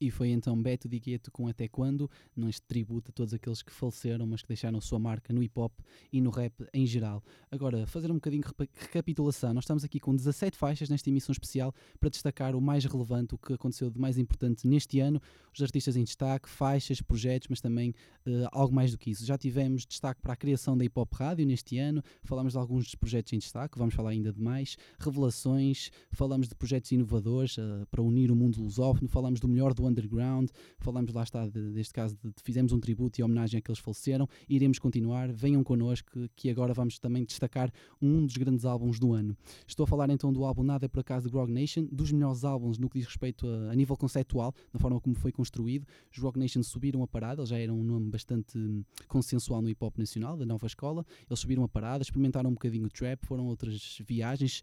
[0.00, 3.70] E foi então Beto Di Gueto com Até Quando, neste tributo a todos aqueles que
[3.70, 5.72] faleceram, mas que deixaram sua marca no hip hop
[6.10, 7.22] e no rap em geral.
[7.50, 9.52] Agora, fazer um bocadinho de recapitulação.
[9.52, 13.38] Nós estamos aqui com 17 faixas nesta emissão especial para destacar o mais relevante, o
[13.38, 15.20] que aconteceu de mais importante neste ano,
[15.54, 19.26] os artistas em destaque, faixas, projetos, mas também eh, algo mais do que isso.
[19.26, 22.84] Já tivemos destaque para a criação da Hip Hop Rádio neste ano, falámos de alguns
[22.84, 27.84] dos projetos em destaque, vamos falar ainda de mais, revelações, falamos de projetos inovadores eh,
[27.90, 30.48] para unir o mundo lusófono, falamos do melhor do underground,
[30.78, 33.70] falamos lá está, de- deste caso, de, de- fizemos um tributo e homenagem a que
[33.70, 38.98] eles faleceram, iremos continuar, venham connosco, que agora vamos também destacar um dos grandes álbuns
[38.98, 39.36] do ano.
[39.66, 42.44] Estou a falar então do álbum Nada é por Acaso de Grog Nation, dos melhores
[42.44, 45.86] álbuns no que diz respeito a, a nível conceptual, na forma como foi construído.
[46.12, 49.68] Os Grog Nation subiram a parada, eles já eram um nome bastante hum, consensual no
[49.68, 51.04] hip hop nacional, da nova escola.
[51.28, 54.62] Eles subiram a parada, experimentaram um bocadinho o trap, foram outras viagens.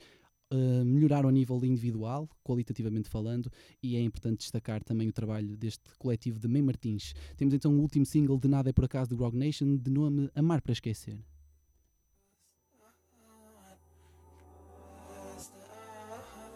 [0.52, 5.84] Uh, melhoraram a nível individual, qualitativamente falando, e é importante destacar também o trabalho deste
[5.98, 7.14] coletivo de Mem Martins.
[7.36, 10.30] Temos então o último single de Nada é por Acaso do Grog Nation, de nome
[10.36, 11.20] Amar para Esquecer.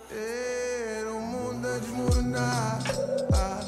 [0.09, 2.83] Ter o mundo a desmoronar,
[3.33, 3.61] ah,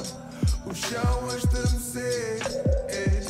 [0.69, 2.39] o chão a estremecer.
[2.89, 3.24] eh,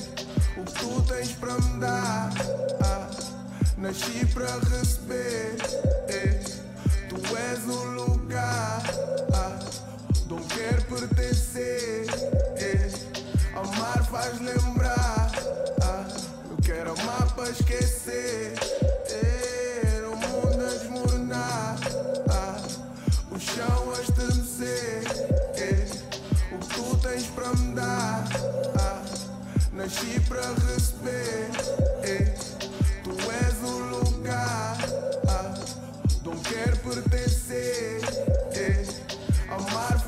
[0.60, 2.34] o que tu tens para me dar,
[2.84, 3.10] ah,
[3.78, 6.03] nasci para receber.
[7.34, 8.84] Tu és o lugar,
[10.28, 12.06] de onde quero pertencer.
[13.56, 15.32] amar faz lembrar,
[15.82, 16.08] ah,
[16.52, 18.54] eu quero amar para esquecer.
[20.12, 21.80] O mundo a desmoronar.
[22.30, 22.58] ah,
[23.32, 25.04] o chão a estremecer.
[26.52, 28.24] O que tu tens para me dar,
[28.80, 29.02] ah,
[29.72, 30.93] nasci para receber.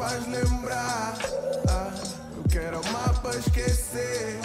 [0.05, 1.17] Faz lembrar.
[1.67, 1.91] Ah,
[2.37, 4.39] eu quero amar para esquecer.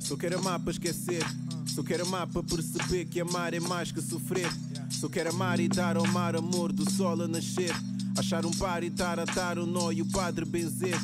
[0.00, 1.22] Só quero amar para esquecer.
[1.66, 4.50] Só quero amar para perceber que amar é mais que sofrer.
[4.90, 7.74] Só quero amar e dar ao mar amor do sol a nascer.
[8.16, 10.98] Achar um par e dar a dar o nó e o padre benzer.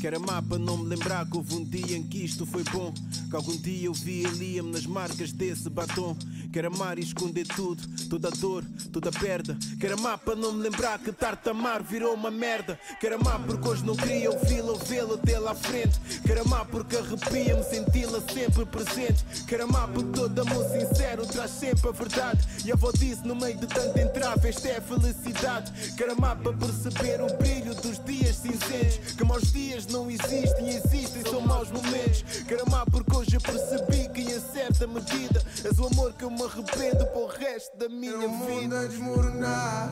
[0.00, 2.94] Quero amar para não me lembrar que houve um dia em que isto foi bom.
[3.28, 6.16] Que algum dia eu vi Liam nas marcas desse batom.
[6.52, 9.56] Quero amar e esconder tudo, toda a dor, toda a perda.
[9.78, 12.78] Quero amar para não me lembrar que tarde amar virou uma merda.
[13.00, 16.00] Quero amar porque hoje não queria ouvi-la ou vê-la lá à frente.
[16.26, 19.24] Quero amar porque arrepia-me senti-la sempre presente.
[19.46, 22.40] Quero amar porque todo amor sincero traz sempre a verdade.
[22.64, 25.72] E a avó disse no meio de tanto entrave, esta é a felicidade.
[25.96, 29.14] Quero amar para perceber o brilho dos dias cinzentos.
[29.14, 32.24] Que maus dias não existem, existem só maus momentos.
[32.48, 36.39] Quero amar porque hoje eu percebi que em certa medida és o amor que eu
[36.40, 38.80] me arrependo para o resto da minha o mundo vida.
[38.80, 39.88] a desmoronar,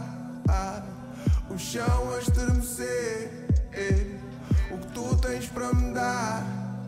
[0.48, 0.82] ah,
[1.50, 3.30] o chão a estremecer.
[3.72, 4.16] eh.
[4.70, 6.42] O que tu tens para me dar,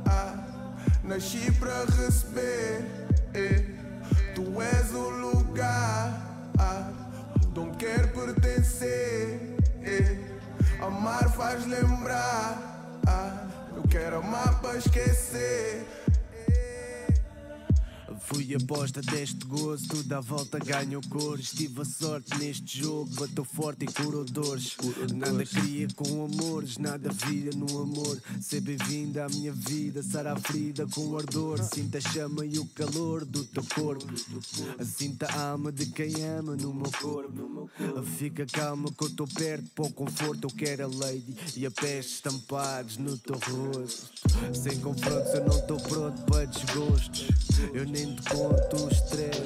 [0.07, 2.85] ah, nasci para receber.
[3.35, 3.65] eh.
[4.35, 6.91] Tu és o lugar ah,
[7.57, 9.57] onde quero pertencer.
[9.83, 10.19] eh.
[10.81, 12.57] Amar faz lembrar,
[13.07, 13.47] ah,
[13.77, 15.87] eu quero amar para esquecer.
[18.33, 21.51] Fui aposta deste gozo, tudo à volta ganhou cores.
[21.51, 24.77] Tive a sorte neste jogo, bateu forte e curou dores.
[25.13, 28.23] Nada cria com amores, nada vira no amor.
[28.41, 31.61] Ser bem-vinda à minha vida, a ferida com ardor.
[31.75, 34.07] Sinta a chama e o calor do teu corpo.
[34.85, 37.69] Sinta a alma de quem ama no meu corpo.
[38.17, 40.45] Fica calma que eu estou perto, para o conforto.
[40.45, 44.09] Eu quero a lady e a peste estampados no teu rosto.
[44.55, 47.27] Sem confrontos, eu não estou pronto para desgostos.
[47.75, 49.41] Eu nem conto o stress.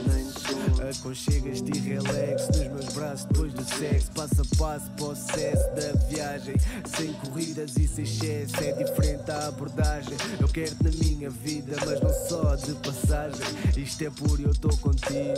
[0.98, 4.10] Aconchegas-te relax nos meus braços depois do sexo.
[4.12, 6.54] Passo a passo, processo da viagem.
[6.96, 10.16] Sem corridas e sem excesso, é diferente a abordagem.
[10.40, 13.46] Eu quero-te na minha vida, mas não só de passagem.
[13.76, 15.34] Isto é puro eu estou contigo.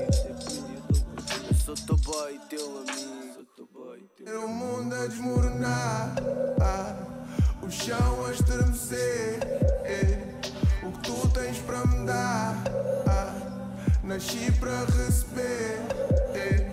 [1.49, 3.17] Eu sou teu boy, teu amigo.
[4.25, 6.15] É o mundo a desmoronar,
[6.61, 6.97] ah,
[7.63, 9.39] o chão a estremecer.
[9.85, 10.66] eh.
[10.87, 12.55] O que tu tens para me dar,
[13.09, 13.35] ah,
[14.05, 15.81] nasci para receber.
[16.35, 16.71] eh.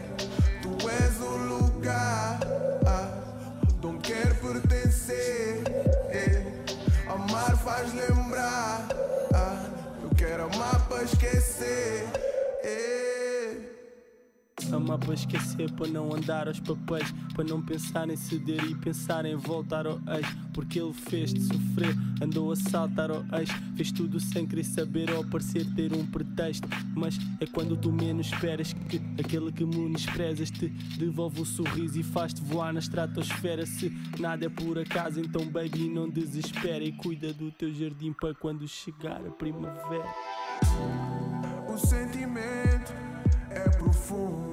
[0.61, 2.39] Tu és o lugar
[2.85, 3.09] ah,
[3.81, 5.63] de quero pertencer.
[6.09, 6.43] eh.
[7.07, 8.87] Amar faz lembrar,
[9.33, 9.65] ah,
[10.03, 12.07] eu quero amar para esquecer.
[12.63, 13.12] eh.
[14.73, 19.25] Amar para esquecer, para não andar aos papéis, para não pensar em ceder e pensar
[19.25, 20.27] em voltar ao ex.
[20.53, 25.23] Porque ele fez-te sofrer, andou a saltar ao ex, fez tudo sem querer saber ou
[25.25, 26.67] parecer ter um pretexto.
[26.95, 32.03] Mas é quando tu menos esperas que aquele que menosprezas te devolve o sorriso e
[32.03, 33.65] faz-te voar na estratosfera.
[33.65, 38.33] Se nada é por acaso, então baby, não desespera e cuida do teu jardim para
[38.33, 40.13] quando chegar a primavera.
[41.67, 42.93] O sentimento
[43.49, 44.52] é profundo,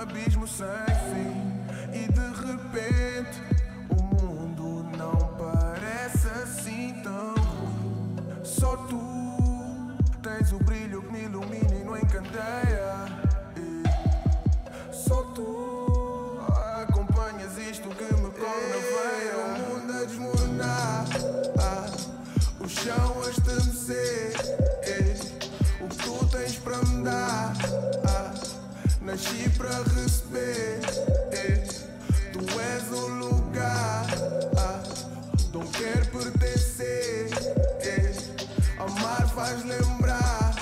[0.00, 1.60] abismo sem fim.
[1.92, 3.38] E de repente
[3.90, 8.16] o mundo não parece assim tão ruim.
[8.42, 8.98] Só tu
[10.22, 12.94] tens o brilho que me ilumina e não encandeia.
[13.56, 13.82] E
[14.92, 16.38] Só tu
[16.82, 19.36] acompanhas isto que me corre na veia.
[19.44, 21.04] O mundo a desmoronar,
[21.58, 21.86] ah,
[22.58, 24.32] o chão a estremecer.
[25.80, 27.52] O que tu tens para me dar,
[29.00, 30.80] nasci para receber.
[32.32, 34.06] Tu és o lugar
[35.54, 37.28] onde quero pertencer.
[38.78, 40.54] Amar faz lembrar,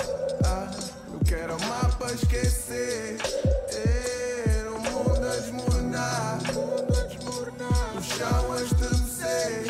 [0.45, 0.71] ah,
[1.13, 3.17] eu quero amar para esquecer.
[3.71, 6.39] Eh, O mundo a desmoronar,
[7.97, 9.65] o chão a estremecer.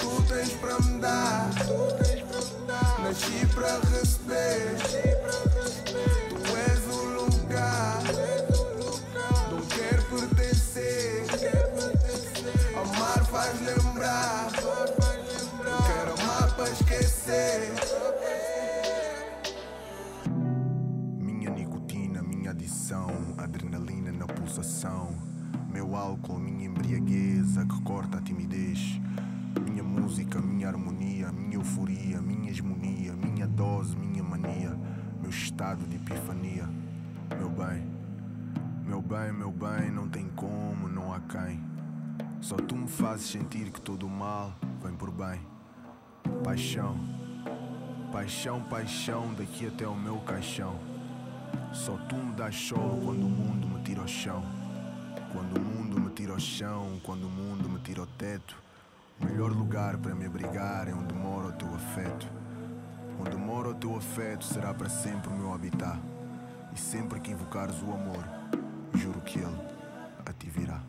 [0.00, 1.50] Tu tens para me dar,
[3.02, 5.21] nasci para receber.
[27.66, 29.00] Que corta a timidez.
[29.64, 34.76] Minha música, minha harmonia, minha euforia, minha hegemonia, minha dose, minha mania.
[35.20, 36.68] Meu estado de epifania.
[37.38, 37.86] Meu bem,
[38.84, 41.62] meu bem, meu bem, não tem como, não há quem.
[42.40, 44.52] Só tu me fazes sentir que todo o mal
[44.82, 45.40] vem por bem.
[46.44, 46.96] Paixão,
[48.12, 50.78] Paixão, paixão, daqui até o meu caixão.
[51.72, 54.44] Só tu me dás sol quando o mundo me tira ao chão.
[55.32, 55.81] Quando o mundo
[56.32, 58.56] ao chão, quando o mundo me tira ao teto.
[59.20, 62.26] O melhor lugar para me abrigar é onde mora o teu afeto.
[63.20, 66.00] Onde mora o teu afeto será para sempre o meu habitat.
[66.74, 68.24] E sempre que invocares o amor,
[68.94, 69.72] juro que ele
[70.24, 70.82] a ti virá.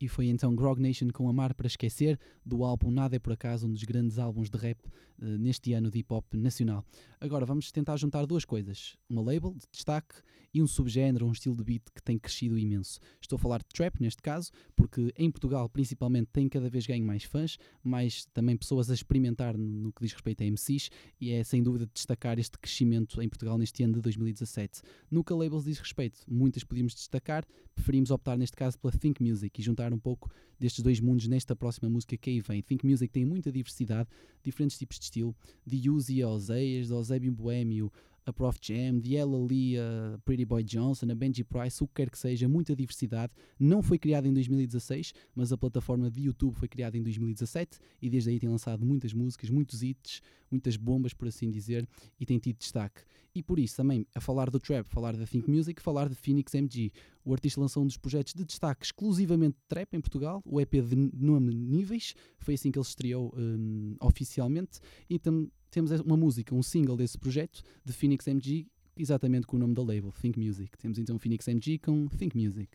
[0.00, 3.66] E foi então Grog Nation com Amar para Esquecer, do álbum Nada é Por Acaso,
[3.66, 6.84] um dos grandes álbuns de rap uh, neste ano de hip hop nacional.
[7.20, 10.14] Agora vamos tentar juntar duas coisas: uma label de destaque
[10.52, 13.00] e um subgénero, um estilo de beat que tem crescido imenso.
[13.20, 17.04] Estou a falar de trap neste caso, porque em Portugal principalmente tem cada vez ganho
[17.04, 20.90] mais fãs, mais também pessoas a experimentar no que diz respeito a MCs,
[21.20, 24.82] e é sem dúvida de destacar este crescimento em Portugal neste ano de 2017.
[25.10, 27.44] No que a labels diz respeito, muitas podíamos destacar,
[27.74, 31.56] preferimos optar neste caso pela Think Music e juntar um pouco destes dois mundos nesta
[31.56, 32.62] próxima música que aí vem.
[32.62, 34.08] Think Music tem muita diversidade,
[34.42, 35.34] diferentes tipos de estilo,
[35.66, 37.92] de Uzi a Oseias, de Eusébio Boêmio,
[38.24, 41.94] a Prof Jam, de Ella Lee, a Pretty Boy Johnson, a Benji Price, o que
[41.94, 43.32] quer que seja, muita diversidade.
[43.58, 48.08] Não foi criada em 2016, mas a plataforma de YouTube foi criada em 2017 e
[48.08, 50.22] desde aí tem lançado muitas músicas, muitos hits,
[50.52, 51.88] muitas bombas, por assim dizer,
[52.20, 53.02] e tem tido destaque.
[53.34, 56.54] E por isso também, a falar do trap, falar da Think Music, falar de Phoenix
[56.54, 56.92] MG.
[57.24, 60.74] O artista lançou um dos projetos de destaque exclusivamente de trap em Portugal, o EP
[60.74, 66.62] de nome Níveis, foi assim que ele estreou um, oficialmente, e temos uma música, um
[66.62, 70.76] single desse projeto, de Phoenix MG, exatamente com o nome da label, Think Music.
[70.76, 72.68] Temos então Phoenix MG com Think Music.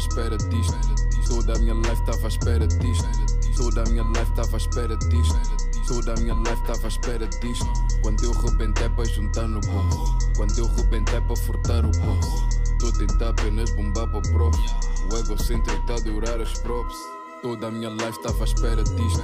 [0.00, 0.74] Espera disto.
[1.28, 3.08] Toda a minha life estava à espera disto.
[3.56, 5.40] Toda a minha life estava à espera disto.
[5.86, 7.66] Toda a minha life estava à espera disto.
[8.02, 10.18] Quando eu rebentei para juntar no bolso.
[10.36, 12.48] Quando eu rebentei para furtar o bolso.
[12.78, 14.58] Tô a tentar apenas bombar para o prof.
[15.12, 16.96] O egocêntrico está a durar as props.
[17.42, 19.22] Toda a minha life estava à espera disto.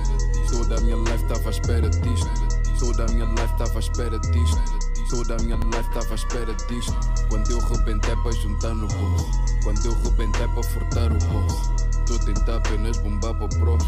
[0.50, 2.30] Toda a minha life estava à espera disto.
[2.78, 4.85] Toda a minha life estava à espera disto.
[5.08, 6.94] Toda a minha life estava à espera disto.
[7.28, 9.30] Quando eu rebentei para juntar no bolso.
[9.62, 11.74] Quando eu rebentei para furtar o bolso.
[12.06, 13.78] Tô tentar apenas bombar para o.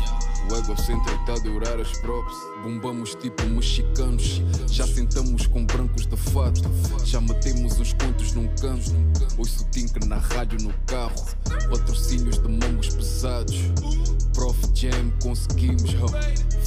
[0.51, 2.35] O egocêntrico está a durar as props.
[2.63, 4.43] Bombamos tipo mexicanos.
[4.69, 6.63] Já sentamos com brancos de fato.
[7.05, 8.93] Já metemos uns contos num canto.
[9.37, 11.25] Ouço tinker na rádio no carro.
[11.71, 13.57] Patrocínios de mangos pesados.
[14.33, 15.95] Prof Jam conseguimos.
[15.95, 16.09] Ho.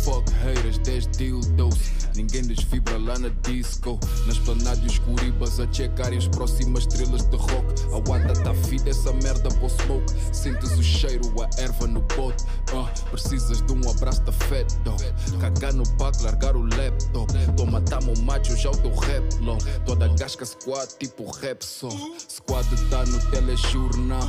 [0.04, 1.76] Fuck haters, 10 dildos.
[2.16, 4.00] Ninguém desvibra lá na disco.
[4.26, 7.84] Nas planádios curibas a checarem as próximas estrelas de rock.
[7.94, 10.12] A wata tá fida, essa merda pro smoke.
[10.34, 12.44] Sentes o cheiro, a erva no bote.
[12.74, 15.04] Uh, precisas de um abraço da fat dog.
[15.40, 17.34] Cagar no pack, largar o laptop.
[17.56, 19.58] Toma, tamo macho, já o teu rap long.
[19.86, 21.90] Toda gasca squad, tipo rap só.
[22.30, 24.28] Squad tá no telejornal.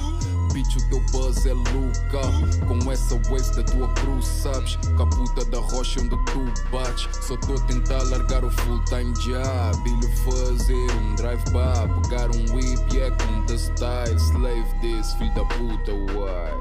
[0.52, 2.32] Bitch, o teu buzz é local.
[2.68, 4.76] Com essa wave da tua cruz, sabes?
[4.98, 7.08] Caputa da rocha onde tu bates.
[7.26, 9.88] Só tô a tentar largar o full time job.
[9.88, 12.02] E lhe fazer um drive-by.
[12.02, 14.18] Pegar um whip, yeah, com the style.
[14.18, 16.52] Slave this, filho da puta, why?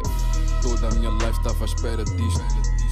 [0.61, 2.41] Toda a minha life estava à espera disto.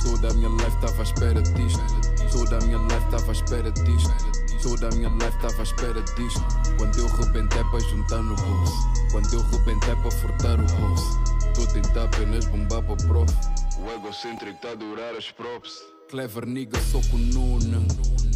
[0.04, 1.84] Toda a minha life estava à espera disto.
[2.32, 4.49] Toda a minha life estava à espera disto.
[4.62, 6.43] Toda a minha life estava à espera disto.
[6.78, 8.89] Quando eu rebentei para juntar no bolso.
[9.12, 11.20] Quando eu rebentei para furtar o bolso.
[11.55, 13.34] Tô tentar apenas bombar para prof.
[13.80, 15.72] O egocêntrico está a durar as props.
[16.10, 17.82] Clever nigga, só com nona.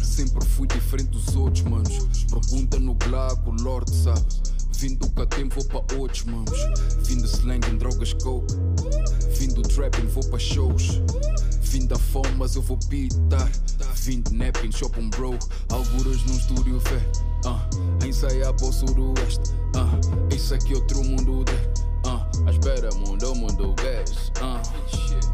[0.02, 1.98] Sempre fui diferente dos outros, manos.
[2.30, 4.24] Pergunta no black, o Lord sabe.
[4.72, 6.58] Vim do Catem, vou para outros mamos.
[7.06, 8.54] Vim de slang em drogas coke.
[9.38, 11.00] Vim do trapping, vou para shows.
[11.74, 13.50] Vim da fome, mas eu vou pitar.
[13.96, 15.36] Vim de napping, shopping bro.
[15.70, 17.02] Alguras num estúdio vé.
[17.50, 19.50] Uh, ensaiar para o sudoeste.
[19.74, 21.52] Uh, isso aqui é outro mundo de.
[22.08, 24.30] Uh, à espera, mundo, mundo, gas.
[24.40, 25.33] Uh.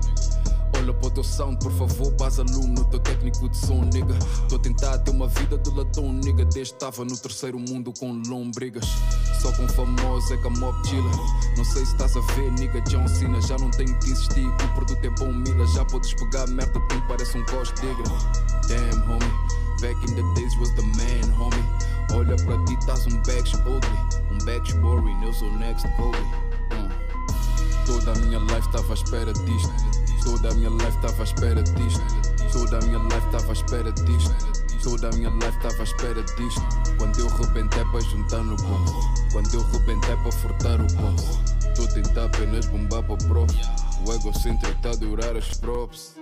[0.81, 4.19] Olha para o teu sound, por favor, aluno no teu técnico de som, nigga.
[4.49, 6.43] Tô a tentar ter uma vida de latão, nigga.
[6.47, 8.87] Desde estava no terceiro mundo com lombrigas.
[9.43, 11.11] Só com famosos é que a mob chila.
[11.59, 12.81] Não sei se estás a ver, nigga.
[12.89, 14.47] John Cena já não tenho que insistir.
[14.47, 15.67] O produto é bom, mila.
[15.67, 18.07] Já podes pegar merda, tem parece um cost digger.
[18.67, 19.51] Damn, homie.
[19.83, 21.63] Back in the days was the man, homie.
[22.15, 24.33] Olha para ti, estás um bags ugly.
[24.33, 26.17] Um bags boring, eu sou next Kobe.
[26.73, 26.89] Uh.
[27.85, 30.10] Toda a minha life estava à espera disto.
[30.25, 32.03] Toda a minha life estava à espera disto.
[32.53, 34.83] Toda a minha life estava à espera disto.
[34.83, 36.63] Toda a minha life estava à espera disto.
[36.99, 38.95] Quando eu rebentei para juntar no bolso.
[39.33, 41.41] Quando eu rebentei para furtar o bolso.
[41.75, 43.55] Tô tentar apenas bombar para prof.
[44.07, 46.17] O egocêntrico tá a durar as props.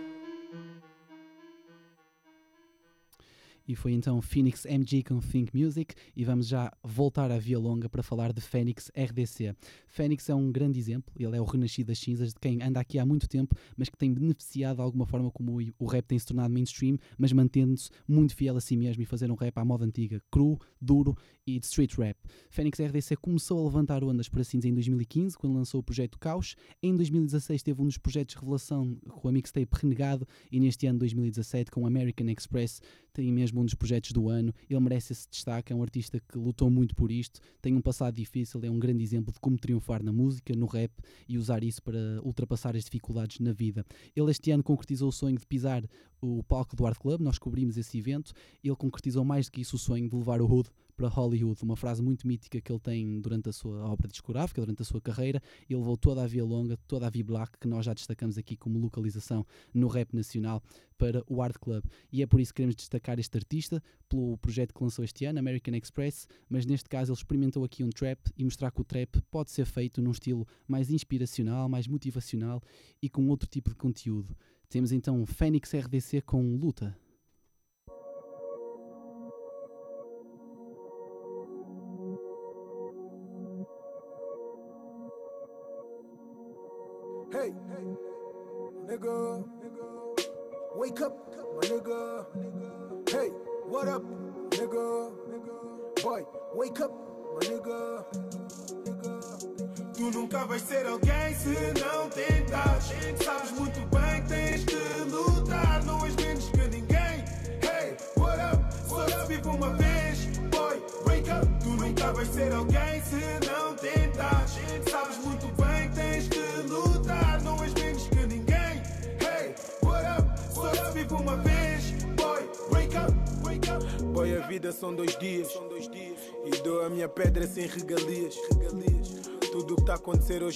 [3.69, 7.87] E foi então Phoenix MG com Think Music e vamos já voltar à via longa
[7.87, 9.55] para falar de Phoenix RDC.
[9.99, 13.01] Phoenix é um grande exemplo, ele é o renascido das cinzas de quem anda aqui
[13.01, 16.25] há muito tempo, mas que tem beneficiado de alguma forma como o rap tem se
[16.25, 19.85] tornado mainstream, mas mantendo-se muito fiel a si mesmo e fazer um rap à moda
[19.85, 22.17] antiga, cru, duro e de street rap.
[22.49, 26.17] Phoenix RDC começou a levantar ondas, por assim dizer, em 2015, quando lançou o projeto
[26.17, 26.55] Caos.
[26.81, 31.01] Em 2016 teve um dos projetos de revelação com a mixtape Renegado e neste ano
[31.01, 32.81] 2017 com American Express
[33.13, 34.55] tem mesmo um dos projetos do ano.
[34.71, 38.15] Ele merece esse destaque, é um artista que lutou muito por isto, tem um passado
[38.15, 40.93] difícil, é um grande exemplo de como triunfar na música, no rap
[41.29, 43.85] e usar isso para ultrapassar as dificuldades na vida.
[44.15, 45.83] Ele este ano concretizou o sonho de pisar
[46.21, 48.33] o palco do Art Club, nós cobrimos esse evento.
[48.63, 51.77] Ele concretizou mais do que isso o sonho de levar o Hood para Hollywood, uma
[51.77, 55.41] frase muito mítica que ele tem durante a sua obra discográfica, durante a sua carreira.
[55.71, 58.57] Ele levou toda a via longa, toda a via black, que nós já destacamos aqui
[58.57, 60.61] como localização no rap nacional,
[60.99, 61.85] para o Art Club.
[62.13, 65.39] E é por isso que queremos destacar este artista, pelo projeto que lançou este ano,
[65.39, 69.23] American Express, mas neste caso ele experimentou aqui um trap e mostrar que o trap
[69.31, 72.61] pode ser feito num estilo mais inspiracional, mais motivacional
[73.01, 74.37] e com outro tipo de conteúdo.
[74.69, 76.99] Temos então Fênix RDC com Luta.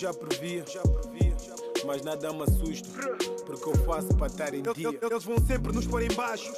[0.02, 0.64] Já previa.
[1.86, 2.88] Mas nada me assusta.
[3.46, 4.98] Porque eu faço para estar em dia.
[5.00, 6.52] Eles vão sempre nos pôr em baixo,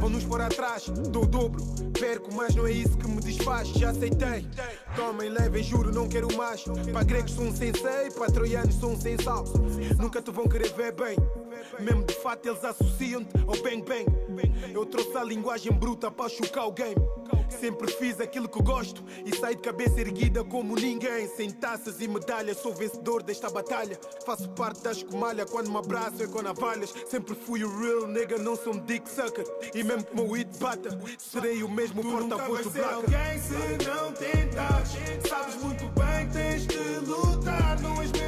[0.00, 0.88] vão nos pôr atrás.
[0.88, 1.64] Dou o dobro,
[1.98, 3.68] perco, mas não é isso que me desfaz.
[3.68, 4.48] Já aceitei.
[4.96, 6.64] Tomem, levem, juro, não quero mais.
[6.92, 9.44] Para gregos sou um sensei, para troianos sou um sensal.
[9.96, 11.16] Nunca te vão querer ver bem.
[11.78, 14.06] Mesmo de fato eles associam-te ao bang bang.
[14.74, 16.96] Eu trouxe a linguagem bruta para chocar o game.
[17.48, 21.26] Sempre fiz aquilo que gosto e saí de cabeça erguida como ninguém.
[21.28, 23.98] Sem taças e medalhas, sou vencedor desta batalha.
[24.24, 26.94] Faço parte da escumalha quando me abraço é com navalhas.
[27.08, 29.44] Sempre fui o real nigga, não sou um dick sucker.
[29.74, 32.92] E mesmo que meu hit bata, serei o mesmo porta-voz do black.
[32.92, 35.28] alguém se não tentas.
[35.28, 37.80] Sabes muito bem que tens que lutar.
[37.80, 38.27] Não és menos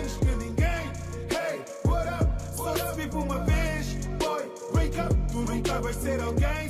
[5.80, 5.86] Tu
[6.18, 6.69] nunca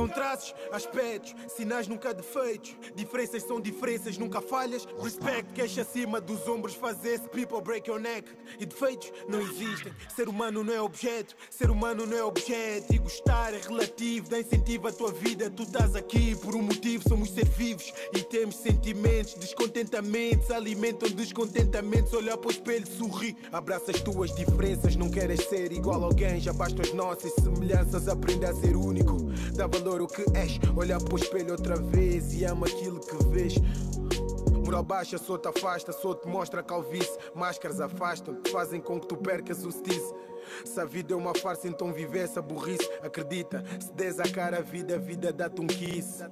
[0.00, 2.74] São traços, aspectos, sinais nunca defeitos.
[2.94, 4.88] Diferenças são diferenças, nunca falhas.
[4.98, 8.26] Respect, queixa acima dos ombros, fazer esse people break your neck.
[8.58, 9.92] E defeitos não existem.
[10.16, 12.94] Ser humano não é objeto, ser humano não é objeto.
[12.94, 15.50] E gostar é relativo, dá incentivo à tua vida.
[15.50, 22.14] Tu estás aqui por um motivo, somos seres vivos e temos sentimentos, descontentamentos, alimentam descontentamentos.
[22.14, 23.36] Olhar para o espelho, sorri.
[23.52, 26.40] Abraça as tuas diferenças, não queres ser igual a alguém.
[26.40, 29.18] Já basta as nossas semelhanças, aprende a ser único.
[29.54, 33.16] Dá valor o que és, olha para o espelho outra vez e ama aquilo que
[33.28, 33.54] vês.
[34.64, 37.18] Moral baixa, só te afasta, só te mostra a calvície.
[37.34, 40.14] Máscaras afastam, fazem com que tu percas o stice.
[40.64, 42.88] Se a vida é uma farsa, então vive essa burrice.
[43.02, 46.22] Acredita, se des a cara a vida, a vida dá-te um kiss.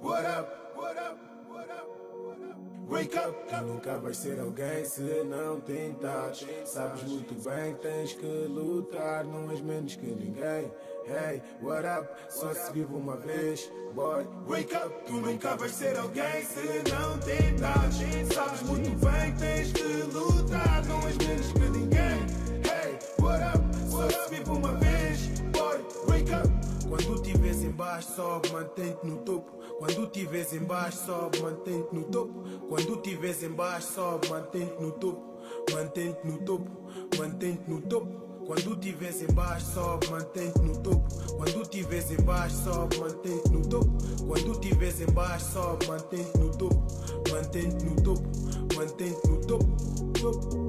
[0.00, 0.24] What up?
[0.24, 0.57] What up?
[2.88, 3.36] Wake up!
[3.66, 6.46] Nunca vais ser alguém se não tentas.
[6.64, 10.72] Sabes muito bem que tens que lutar, não és menos que ninguém.
[11.06, 12.08] Hey, what up?
[12.30, 14.26] Só se vive uma vez, boy.
[14.46, 14.94] Wake up!
[15.06, 18.34] Tu nunca vais ser alguém se não tentas.
[18.34, 22.26] Sabes muito bem que tens que lutar, não és menos que ninguém.
[22.64, 23.90] Hey, what up?
[23.90, 24.87] Só se vive uma vez!
[26.88, 29.52] Quando te vês em baixo, sobe, mantém-te no topo.
[29.78, 32.44] Quando te vês em baixo, sobe, mantém-te no topo.
[32.68, 35.38] Quando te vês em baixo, sobe, mantém-te no topo.
[35.72, 36.70] Mantém-te no topo,
[37.18, 38.28] mantém-te no topo.
[38.46, 41.14] Quando te vês em baixo, sobe, mantém-te no topo.
[41.36, 43.92] Quando te vês em baixo, sobe, mantém-te no topo.
[44.26, 46.86] Quando te vês em baixo, sobe, mantém-te no topo.
[47.30, 48.28] Mantém-te no topo,
[48.74, 49.76] mantém-te no topo.
[50.18, 50.67] topo.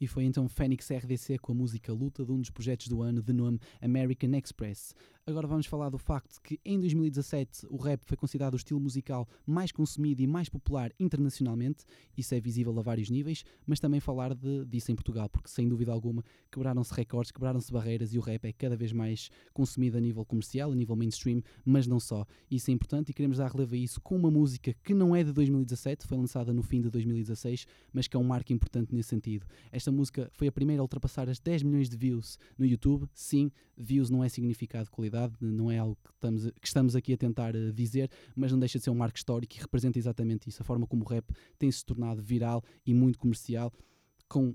[0.00, 3.20] E foi então Fênix RDC com a música Luta de um dos projetos do ano
[3.20, 4.94] de nome American Express.
[5.28, 9.28] Agora vamos falar do facto que em 2017 o rap foi considerado o estilo musical
[9.46, 11.84] mais consumido e mais popular internacionalmente.
[12.16, 15.68] Isso é visível a vários níveis, mas também falar de, disso em Portugal, porque sem
[15.68, 20.00] dúvida alguma quebraram-se recordes, quebraram-se barreiras e o rap é cada vez mais consumido a
[20.00, 22.24] nível comercial, a nível mainstream, mas não só.
[22.50, 25.22] Isso é importante e queremos dar relevo a isso com uma música que não é
[25.22, 29.10] de 2017, foi lançada no fim de 2016, mas que é um marco importante nesse
[29.10, 29.46] sentido.
[29.70, 33.06] Esta música foi a primeira a ultrapassar as 10 milhões de views no YouTube.
[33.12, 37.12] Sim, views não é significado de qualidade não é algo que estamos, que estamos aqui
[37.12, 40.48] a tentar uh, dizer, mas não deixa de ser um marco histórico e representa exatamente
[40.48, 41.24] isso, a forma como o rap
[41.58, 43.72] tem se tornado viral e muito comercial,
[44.28, 44.54] com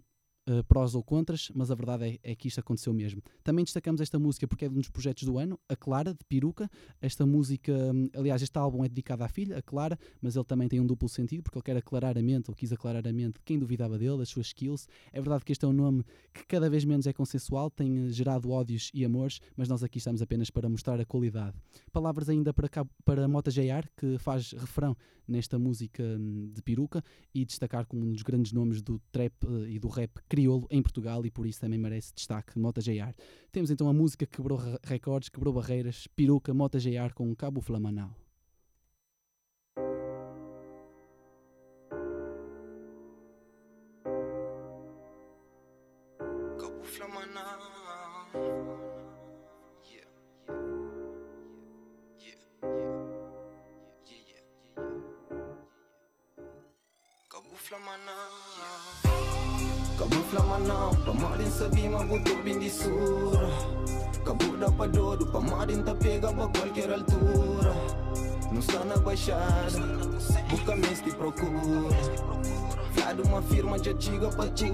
[0.49, 3.21] uh, prós ou contras, mas a verdade é, é, que isto aconteceu mesmo.
[3.43, 6.69] Também destacamos esta música porque é um dos projetos do ano, a Clara, de Peruca.
[7.01, 10.67] Esta música, hum, aliás, este álbum é dedicado à filha, a Clara, mas ele também
[10.67, 13.39] tem um duplo sentido, porque ele quer aclarar a mente, ou quis aclarar a mente,
[13.43, 14.87] quem duvidava dele, das suas skills.
[15.11, 18.09] É verdade que este é um nome que cada vez menos é consensual, tem eh,
[18.09, 21.55] gerado ódios e amores, mas nós aqui estamos apenas para mostrar a qualidade.
[21.91, 24.95] Palavras ainda para, cá, para Mota JR, que faz refrão
[25.27, 29.65] nesta música hum, de Peruca, e destacar como um dos grandes nomes do trap uh,
[29.67, 33.13] e do rap crioulo em Portugal e por isso também merece destaque Mota JR.
[33.51, 38.22] Temos então a música que quebrou recordes, quebrou barreiras, peruca Mota JR com Cabo Flamanau.
[69.24, 69.80] Baixada,
[70.49, 71.49] busca mês te procura
[72.91, 74.65] Fiado uma firma chega pra tu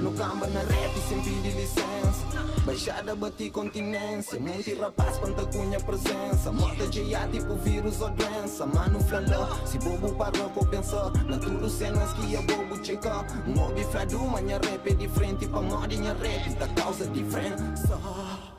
[0.00, 2.54] No camba na rap sem pedir licença.
[2.64, 4.40] Baixada bati continência.
[4.40, 6.50] Muito rapaz quanta cunha presença.
[6.52, 8.66] Morta de ar tipo vírus ou doença.
[8.66, 13.84] Mano flaló, se bobo parou com pensar Na tudo cenas que é bobo checar Mob
[13.84, 16.54] flado, manha rap é diferente Pra modinha rap.
[16.54, 17.98] Da causa diferença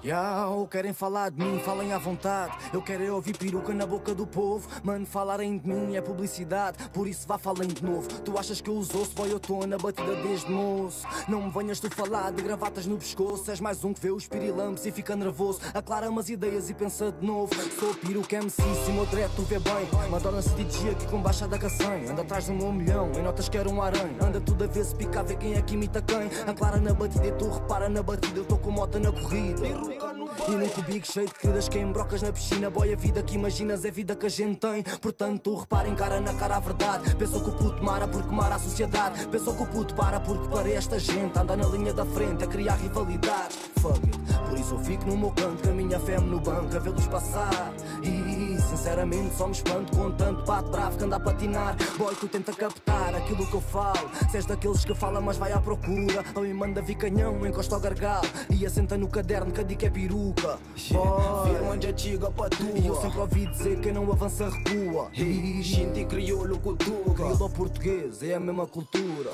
[0.05, 2.55] Yo, querem falar de mim, falem à vontade.
[2.71, 4.69] Eu quero é ouvir peruca na boca do povo.
[4.83, 8.07] Mano, falarem de mim é publicidade, por isso vá falem de novo.
[8.21, 11.07] Tu achas que eu uso osso, boy, eu tô na batida desde moço.
[11.27, 13.49] Não me venhas tu falar de gravatas no pescoço.
[13.49, 15.59] És mais um que vê os pirilampos e fica nervoso.
[15.73, 17.55] Aclara umas ideias e pensa de novo.
[17.79, 20.09] Sou peruca MC, se meu dread tu vê bem.
[20.11, 22.11] Madonna-se DJ aqui com baixa da caçanha.
[22.11, 24.17] Anda atrás de um milhão, em notas quero um aranha.
[24.21, 26.29] Anda tudo a ver se pica ver quem é que imita quem.
[26.45, 28.37] Aclara na batida e tu repara na batida.
[28.37, 29.94] Eu tô com mota na corrida.
[29.95, 32.69] E num cubico cheio de queridas que embrocas na piscina?
[32.69, 34.83] Boy, a vida que imaginas é a vida que a gente tem.
[35.01, 37.15] Portanto, repara em cara na cara a verdade.
[37.15, 39.25] Pensou que o puto mara porque mara a sociedade.
[39.27, 42.47] Pensou que o puto para porque para esta gente Anda na linha da frente a
[42.47, 43.57] criar rivalidades.
[43.77, 44.19] Fuck it,
[44.49, 47.07] por isso eu fico no meu canto Com a minha fé no banco a vê-los
[47.07, 47.73] passar.
[48.03, 51.75] E sinceramente só me espanto com tanto bate bravo que anda a patinar.
[51.97, 54.09] Boy, tu tenta captar aquilo que eu falo.
[54.29, 56.23] Se és daqueles que fala mas vai à procura.
[56.35, 58.27] Ou me manda vir canhão, encosta ao gargalo.
[58.49, 60.57] E assenta no caderno que a dica é peruca.
[60.75, 65.09] Firma já chega pra tu E eu sempre ouvi dizer que não avança recua.
[65.13, 69.29] Gente crioulo cultura Crioulo ou português é a mesma cultura.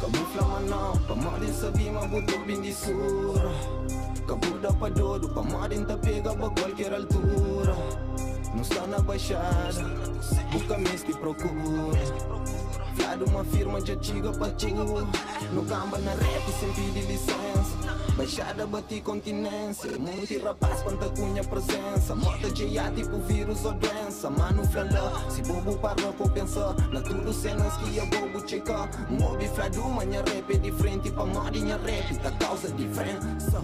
[0.00, 3.50] Camufla manau, pamarin sabi mabuto bindisura
[4.26, 7.76] Kabuda pa dodo, pamarin ta pega ba qualquer altura.
[8.54, 9.84] Não está na baixada,
[10.50, 12.00] busca mês te procura.
[12.96, 14.68] Fiado uma firma chega pra tu
[15.52, 17.79] No camba na rap sem pedir licença
[18.20, 22.14] Baixada bati continência Muito rapaz quanta cunha presença.
[22.14, 24.28] Morta de ar tipo vírus ou doença.
[24.28, 29.48] Mano flalã, se bobo parou com pensar Na tudo cenas que é bobo checar Mob
[29.48, 31.10] flado, manha rap é diferente.
[31.10, 33.62] Pra modinha rap, da causa diferença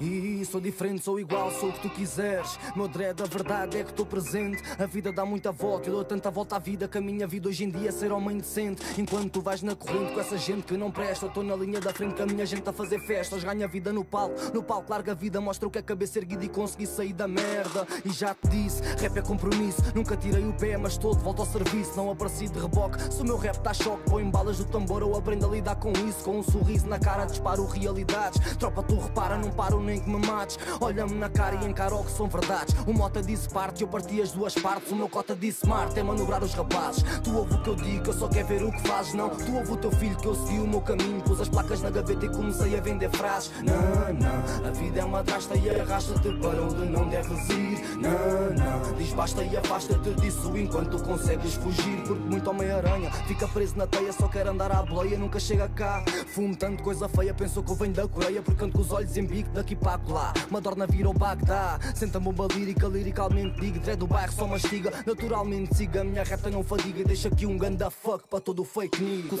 [0.00, 2.58] e sou diferente, sou igual, sou o que tu quiseres.
[2.76, 4.62] Meu dread, a verdade é que estou presente.
[4.78, 7.48] A vida dá muita volta, eu dou tanta volta à vida que a minha vida
[7.48, 8.82] hoje em dia é ser homem decente.
[8.98, 11.80] Enquanto tu vais na corrente com essa gente que não presta, eu estou na linha
[11.80, 13.42] da frente com a minha gente a fazer festas.
[13.42, 16.44] Ganha vida no palco, no palco larga a vida, mostra o que é cabeça erguida
[16.44, 17.86] e consegui sair da merda.
[18.04, 19.82] E já te disse, rap é compromisso.
[19.94, 21.96] Nunca tirei o pé, mas estou de volta ao serviço.
[21.96, 23.12] Não apareci de reboque.
[23.12, 25.92] Se o meu rap dá choque, põe balas do tambor, eu aprendo a lidar com
[25.92, 26.24] isso.
[26.24, 28.56] Com um sorriso na cara, disparo realidades.
[28.56, 30.58] Tropa, tu repara, não paro nem que me mates.
[30.80, 32.74] Olha-me na cara e encara o que são verdades.
[32.86, 34.92] O Mota disse parte, eu parti as duas partes.
[34.92, 37.02] O meu cota disse Marte, é manobrar os rapazes.
[37.22, 39.14] Tu ouve o que eu digo, eu só quero ver o que fazes.
[39.14, 41.22] Não, tu ouve o teu filho que eu segui o meu caminho.
[41.22, 43.50] Pus as placas na gaveta e comecei a vender frases.
[43.62, 47.96] Não, não, a vida é uma drasta e arrasta-te para onde não deves ir.
[47.96, 52.02] Não, não, diz basta e afasta-te disso enquanto consegues fugir.
[52.06, 56.04] Porque muito Homem-Aranha fica preso na teia, só quer andar à boleia, nunca chega cá.
[56.34, 58.42] Fumo tanto coisa feia, pensou que eu venho da Coreia.
[58.42, 60.32] Porque ando com os olhos em bico daqui para lá.
[60.50, 61.78] Madorna vira o Bagdá.
[61.94, 63.78] Senta bomba lírica, liricalmente digo.
[63.78, 64.92] Dread do bairro só mastiga.
[65.06, 67.04] Naturalmente siga, a minha reta não fadiga.
[67.04, 69.36] Deixa aqui um ganda fuck para todo o fake nigga.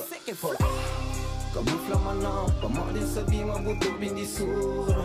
[1.52, 5.02] Camufla manau, pamadin sabi mabuto bindisura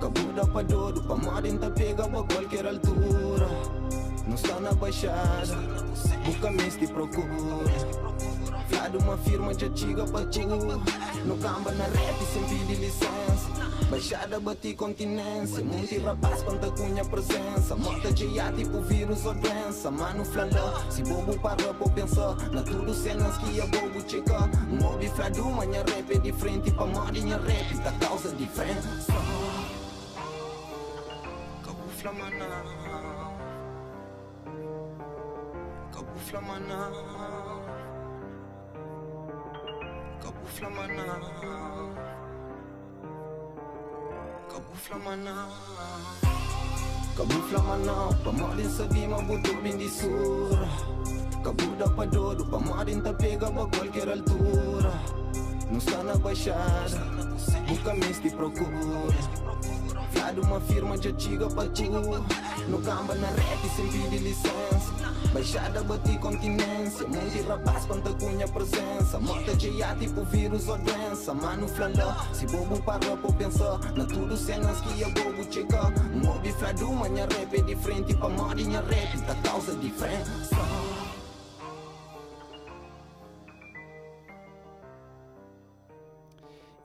[0.00, 3.48] Kabuda pa dodo, pamadin ta pega a qualquer altura
[4.26, 5.56] Não está na baixada,
[6.24, 7.28] busca mês te procura
[8.68, 10.18] Fiado uma firma de antiga tu
[11.24, 13.48] No camba na rap sem pedir licença.
[13.90, 15.64] Baixada bati continência.
[15.64, 17.74] Muito rapaz quanta cunha presença.
[17.74, 22.36] Morta de IA tipo vírus ou doença Mano flaló, se bobo para por pensar.
[22.52, 26.70] Na tudo cenas que é bobo checa Mobi fladu, manha rap é diferente.
[26.70, 28.88] Pra modinha rap, tá causa diferença.
[31.64, 32.64] Cabufla maná
[35.90, 37.57] Cabufla maná
[40.22, 41.20] Cabufla maná
[44.48, 45.48] Cabufla maná
[47.16, 50.68] Cabufla maná Pamadin sabi mabuto bindisura
[51.44, 54.92] Kabuda pa dodo Pamadin ta pega a qualquer altura
[55.70, 56.98] Não está na baixada
[57.68, 57.92] Busca
[60.10, 61.82] Fiado uma firma de antiga pra tu
[62.68, 64.92] No camba na rap sem pedir licença.
[65.32, 67.06] Baixada bati continência.
[67.06, 69.18] Muito rapaz quanta cunha presença.
[69.18, 74.04] Morta de IA tipo vírus ou doença Mano flaló, se bobo para por pensar Na
[74.04, 78.14] tudo cenas que é bobo checa Mobi fladu, manha rap é diferente.
[78.14, 81.07] Pra modinha rap, tá causa diferença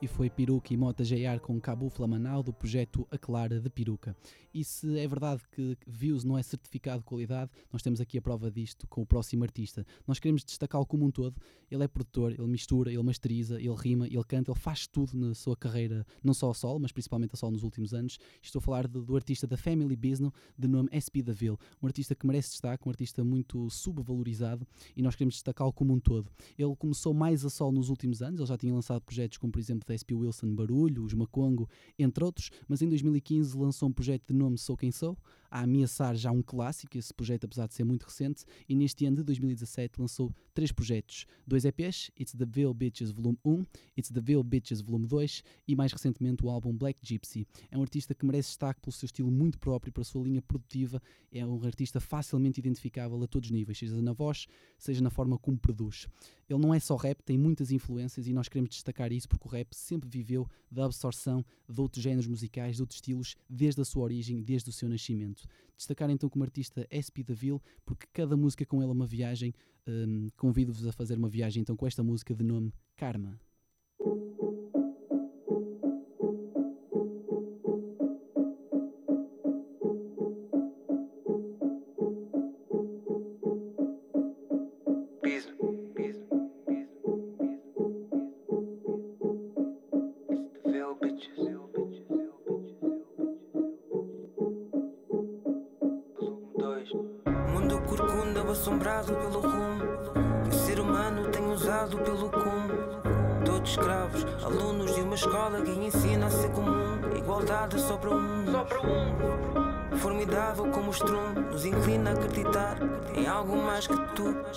[0.04, 4.14] e foi Peruca e Mota JR com Cabo Flamanal do projeto A Clara de Peruca.
[4.52, 8.22] E se é verdade que Views não é certificado de qualidade, nós temos aqui a
[8.22, 9.84] prova disto com o próximo artista.
[10.06, 11.40] Nós queremos destacá-lo como um todo.
[11.68, 15.34] Ele é produtor, ele mistura, ele masteriza, ele rima, ele canta, ele faz tudo na
[15.34, 18.18] sua carreira, não só a solo, mas principalmente a solo nos últimos anos.
[18.40, 22.14] Estou a falar de, do artista da Family Business, de nome SP Daville, um artista
[22.14, 26.30] que merece destaque, um artista muito subvalorizado e nós queremos destacá-lo como um todo.
[26.56, 29.58] Ele começou mais a solo nos últimos anos, ele já tinha lançado projetos como, por
[29.58, 31.68] exemplo, SP Wilson Barulho, os Macongo,
[31.98, 35.16] entre outros, mas em 2015 lançou um projeto de nome Sou Quem Sou,
[35.54, 39.18] a ameaçar já um clássico, esse projeto apesar de ser muito recente, e neste ano
[39.18, 43.64] de 2017 lançou três projetos, dois EPs, It's the Veil Bitches Volume 1,
[43.96, 47.46] It's the Veil Bitches Volume 2 e mais recentemente o álbum Black Gypsy.
[47.70, 51.00] É um artista que merece destaque pelo seu estilo muito próprio, pela sua linha produtiva,
[51.30, 55.38] é um artista facilmente identificável a todos os níveis, seja na voz, seja na forma
[55.38, 56.08] como produz.
[56.48, 59.50] Ele não é só rap, tem muitas influências e nós queremos destacar isso porque o
[59.50, 64.02] rap sempre viveu da absorção de outros géneros musicais, de outros estilos, desde a sua
[64.02, 65.43] origem, desde o seu nascimento.
[65.76, 69.54] Destacar então como artista SP Daville, porque cada música com ele é uma viagem.
[69.86, 73.38] Um, Convido-vos a fazer uma viagem então com esta música de nome Karma.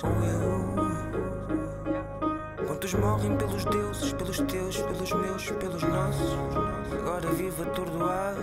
[0.04, 0.78] Ou eu.
[2.68, 6.38] Quantos morrem pelos deuses, pelos teus, pelos meus, pelos nossos?
[6.92, 8.42] Agora vivo atordoado,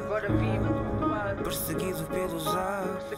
[1.42, 3.14] perseguido pelos atos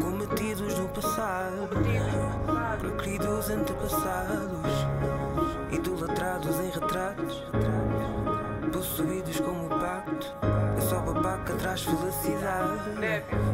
[0.00, 1.68] cometidos no passado,
[2.80, 4.86] por queridos antepassados,
[5.70, 7.44] idolatrados em retratos,
[8.72, 10.61] possuídos como pacto.
[11.32, 12.82] Babaca traz felicidade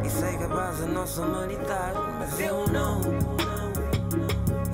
[0.04, 1.96] e segue a base da nossa humanidade.
[2.18, 3.72] Mas eu não, não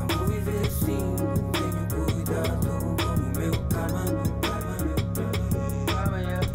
[0.09, 1.15] vou viver assim.
[1.53, 4.05] Tenho cuidado com o meu karma.
[6.19, 6.49] Yeah.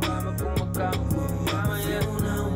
[0.00, 1.04] Karma como karma.
[1.50, 2.06] Karma, yeah.
[2.06, 2.50] Eu não,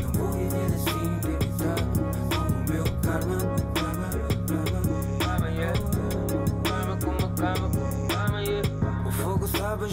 [0.00, 1.20] não vou viver assim.
[1.20, 1.88] Tenho cuidado
[2.30, 3.36] com o meu karma.
[7.68, 8.00] Como.
[9.06, 9.84] O fogo sabe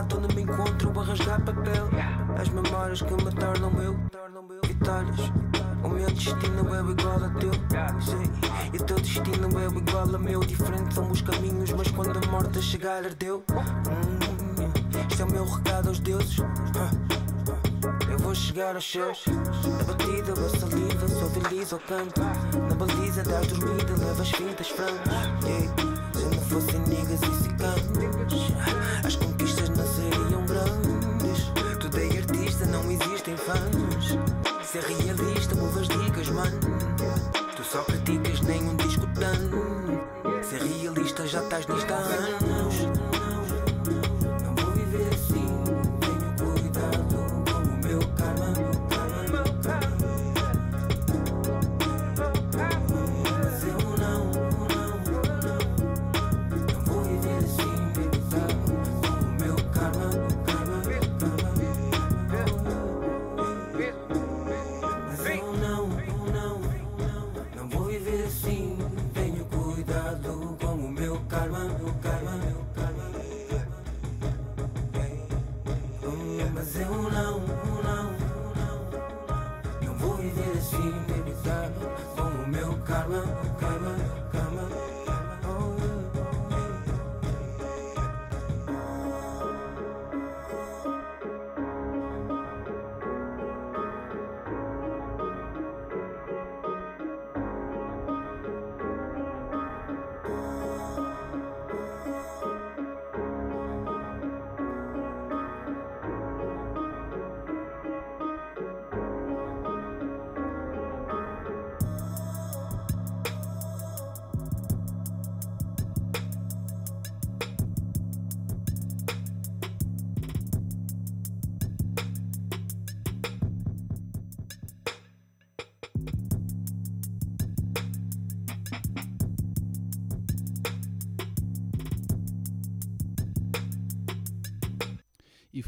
[0.00, 1.88] onde me encontro a rasgar papel.
[2.40, 3.96] As memórias que me tornam meu.
[4.66, 5.32] Vitórias.
[5.84, 7.52] O meu destino é igual a teu.
[8.00, 8.22] Sim.
[8.72, 10.40] E o teu destino é igual a meu.
[10.40, 13.44] Diferentes são os caminhos, mas quando a morte chegar, ardeu.
[13.50, 14.72] Hum,
[15.08, 16.38] este é o meu recado aos deuses.
[18.10, 19.24] Eu vou chegar aos seus.
[19.26, 22.20] Na batida, a saliva, feliz ao canto.
[22.20, 25.12] Na baliza, das dormida, leva as fintas francas.
[25.44, 25.92] Yeah.
[26.14, 28.52] Se não fossem niggas e cicanos,
[29.04, 29.16] as
[33.22, 34.18] não existem fãs.
[34.64, 36.58] Ser realista, move as dicas, mano.
[37.56, 40.02] Tu só criticas nenhum disco dano.
[40.42, 43.21] Ser realista, já estás nisto há anos.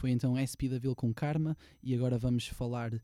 [0.04, 1.56] Foi então SP da Ville com Karma.
[1.82, 3.00] E agora vamos falar de-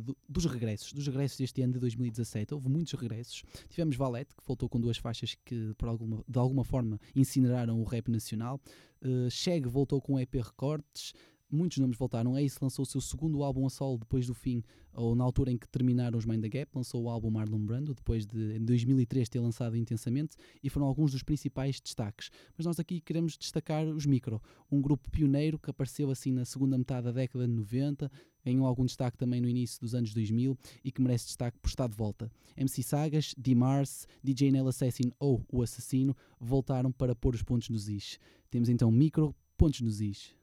[0.00, 2.54] do- dos regressos, dos regressos deste ano de 2017.
[2.54, 3.42] Houve muitos regressos.
[3.68, 7.84] Tivemos Valete, que voltou com duas faixas que por alguma, de alguma forma incineraram o
[7.84, 8.58] rap nacional.
[9.04, 11.12] Uh, Cheg voltou com EP Recortes.
[11.52, 12.38] Muitos nomes voltaram.
[12.38, 15.58] Ace lançou o seu segundo álbum a solo depois do fim, ou na altura em
[15.58, 19.28] que terminaram os Mind the Gap, lançou o álbum Marlon Brando, depois de em 2003
[19.28, 22.30] ter lançado intensamente, e foram alguns dos principais destaques.
[22.56, 24.40] Mas nós aqui queremos destacar os Micro,
[24.70, 28.10] um grupo pioneiro que apareceu assim na segunda metade da década de 90,
[28.42, 31.86] ganhou algum destaque também no início dos anos 2000 e que merece destaque por estar
[31.86, 32.32] de volta.
[32.56, 37.90] MC Sagas, D-Mars, DJ Nell Assassin ou O Assassino voltaram para pôr os pontos nos
[37.90, 38.18] is.
[38.50, 40.41] Temos então Micro, pontos nos is.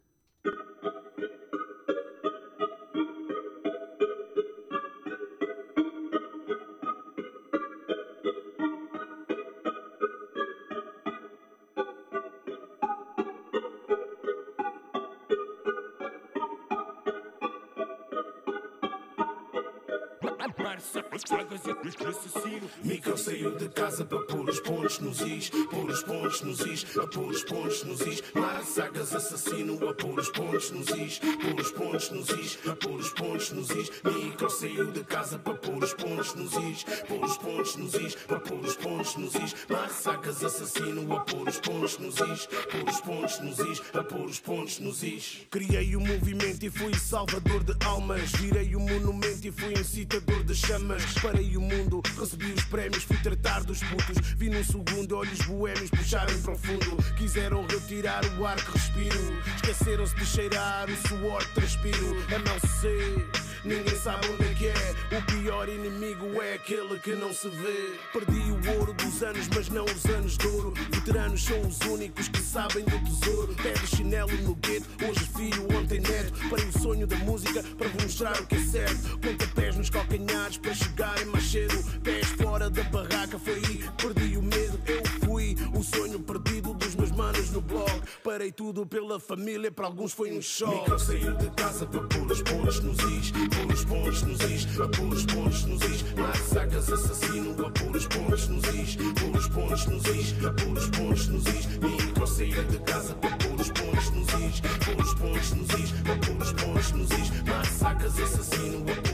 [22.83, 26.85] Micro saiu de casa para pôr os pontos nos is, pôr os pontos nos is,
[26.97, 28.23] a pôr os pontos nos is.
[28.33, 32.75] Mar sagas assassino a pôr os pontos nos is, pôr os pontos nos is, a
[32.75, 33.91] pôr os pontos nos is.
[34.03, 38.17] Micro saiu de casa para pôr os pontos nos is, pôr os pontos nos is,
[38.29, 39.55] a pôr os pontos nos is.
[39.69, 44.03] Mar sagas assassino a pôr os pontos nos is, pôr os pontos nos is, a
[44.03, 45.47] pôr os pontos nos is.
[45.51, 50.55] Criei o movimento e fui salvador de almas, virei o monumento e fui incitador de
[50.55, 51.08] chamas.
[51.21, 54.17] Parei o mundo, recebi os prémios, fui tratar dos putos.
[54.37, 56.97] Vi num segundo olhos boêmios puxarem para o fundo.
[57.17, 59.41] Quiseram retirar o ar que respiro.
[59.55, 62.15] Esqueceram-se de cheirar o suor que transpiro.
[62.29, 63.27] MLC,
[63.65, 64.95] ninguém sabe onde é que é.
[65.17, 67.99] O pior inimigo é aquele que não se vê.
[68.13, 70.73] Perdi o ouro dos anos, mas não os anos de ouro.
[70.91, 73.55] Veteranos são os únicos que sabem do tesouro.
[73.55, 76.33] Pé de chinelo no gueto, hoje filho, ontem neto.
[76.49, 79.19] Parei o sonho da música para vos mostrar o que é certo.
[79.19, 81.83] Pontapés nos calcanhares para chegarem mais cedo.
[82.01, 84.79] Pés fora da barraca, foi aí perdi o medo.
[84.87, 86.88] Eu fui o sonho perdido dos
[87.19, 88.01] meus manos no blog.
[88.23, 90.79] Parei tudo pela família, para alguns foi um choque.
[90.79, 94.79] Micro saiu de casa para pôr os pontos nos is, pôr os pontos nos is,
[94.79, 96.03] a pôr os pontos nos is.
[96.13, 100.53] Mar sacas assassino a pôr os pontos nos is, pôr os pontos nos is, a
[100.53, 101.65] pôr os pontos nos is.
[101.65, 105.93] Micro saiu de casa para pôr os pontos nos is, pôr os pontos nos is,
[106.09, 107.43] a pôr os pontos nos is.
[107.43, 109.08] Mar sacas assassino a pôr os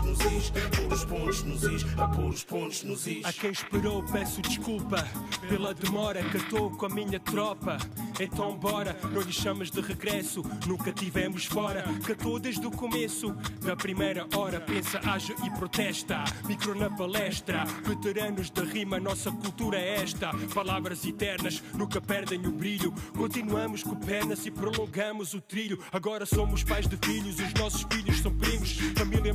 [0.00, 1.84] pontos nos is, pontos nos is,
[2.28, 3.24] os pontos nos is.
[3.24, 5.06] A quem esperou peço desculpa
[5.48, 7.78] pela demora que estou com a minha tropa.
[8.18, 11.84] Então bora, não lhe chamas de regresso, nunca tivemos fora.
[12.08, 13.32] Estou desde o começo,
[13.62, 16.24] da primeira hora, pensa, age e protesta.
[16.46, 20.30] Micro na palestra, veteranos da rima, nossa cultura é esta.
[20.54, 22.92] Palavras eternas nunca perdem o brilho.
[23.16, 25.78] Continuamos com pernas e prolongamos o trilho.
[25.92, 28.78] Agora somos pais de filhos, os nossos filhos são primos.
[28.96, 29.32] Família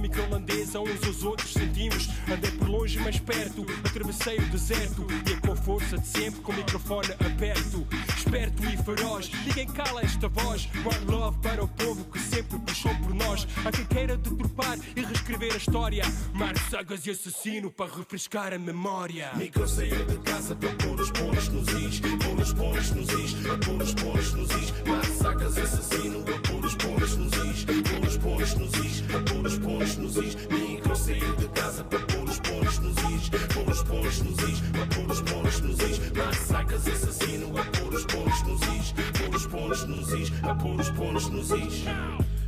[0.51, 2.09] micro-holandesa, uns aos outros sentimos.
[2.31, 5.07] Andei por longe, mas perto, atravessei o deserto.
[5.27, 7.87] E é com força de sempre, com o microfone aberto.
[8.17, 10.67] Esperto e feroz, ninguém cala esta voz.
[10.85, 13.47] One love para o povo que sempre puxou por nós.
[13.65, 16.03] Há quem queira deturpar e reescrever a história.
[16.33, 19.31] Mar sagas e assassino para refrescar a memória.
[19.35, 23.35] Micro saiu de casa para pôr os pontos nos is, pôr os pontos nos is,
[23.45, 24.73] a pôr os pontos nos is.
[24.85, 29.45] Massacres assassino, a pôr os pontos nos is, pôr os pontos nos is, a pôr
[29.45, 30.40] os pontos nos is.
[30.49, 34.61] Micro saiu de casa para pôr os pontos nos is, pôr os pontos nos is,
[34.81, 36.11] a pôr os pontos nos is.
[36.11, 40.79] Massacres assassino, a pôr os pontos nos is, pôr os pontos nos is, a pôr
[40.79, 41.83] os pontos nos is.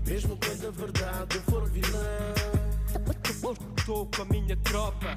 [0.06, 2.34] Mesmo quando a verdade for vilã.
[3.78, 5.14] Estou com a minha tropa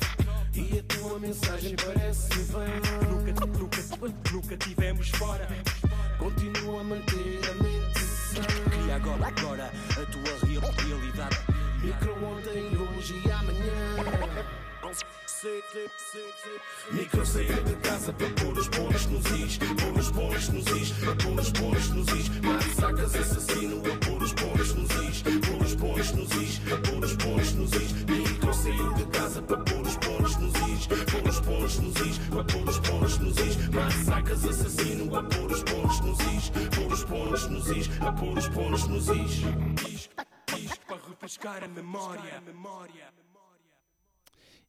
[0.52, 2.64] E a tua mensagem parece vã
[3.08, 5.46] Nunca, nunca, nunca tivemos fora
[6.18, 11.36] Continua a manter a mente sã Cria agora, agora a tua real- realidade.
[11.86, 13.94] Micro ontem, hoje e amanhã
[16.90, 20.92] Micro saiu de casa para pôr os pontos nos is Pôr os pontos nos is,
[21.06, 25.62] a pôr os pontos nos is Massacres assassino, a pôr os pontos nos is Pôr
[25.62, 29.58] os pontos nos is, a pôr os pontos nos is Micro saiu de casa para
[29.58, 33.38] pôr os pontos nos is Pôr os pontos nos is, a pôr os pontos nos
[33.38, 38.10] is Massacres assassino, a pôr os pontos nos is Pôr os pontos nos is, a
[38.10, 40.16] pôr os pontos nos is
[40.86, 42.42] Para refrescar a memória.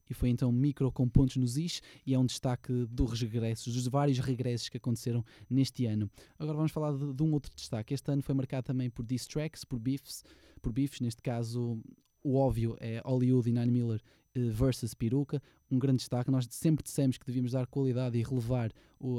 [0.08, 3.86] E foi então micro com pontos nos is e é um destaque dos regressos, dos
[3.88, 6.10] vários regressos que aconteceram neste ano.
[6.38, 7.92] Agora vamos falar de, de um outro destaque.
[7.92, 10.24] Este ano foi marcado também por diss tracks, por beefs,
[10.62, 11.80] por beefs, neste caso
[12.22, 14.02] o óbvio é Hollywood e Nine Miller
[14.34, 16.30] eh, versus Peruca, um grande destaque.
[16.30, 18.72] Nós sempre dissemos que devíamos dar qualidade e relevar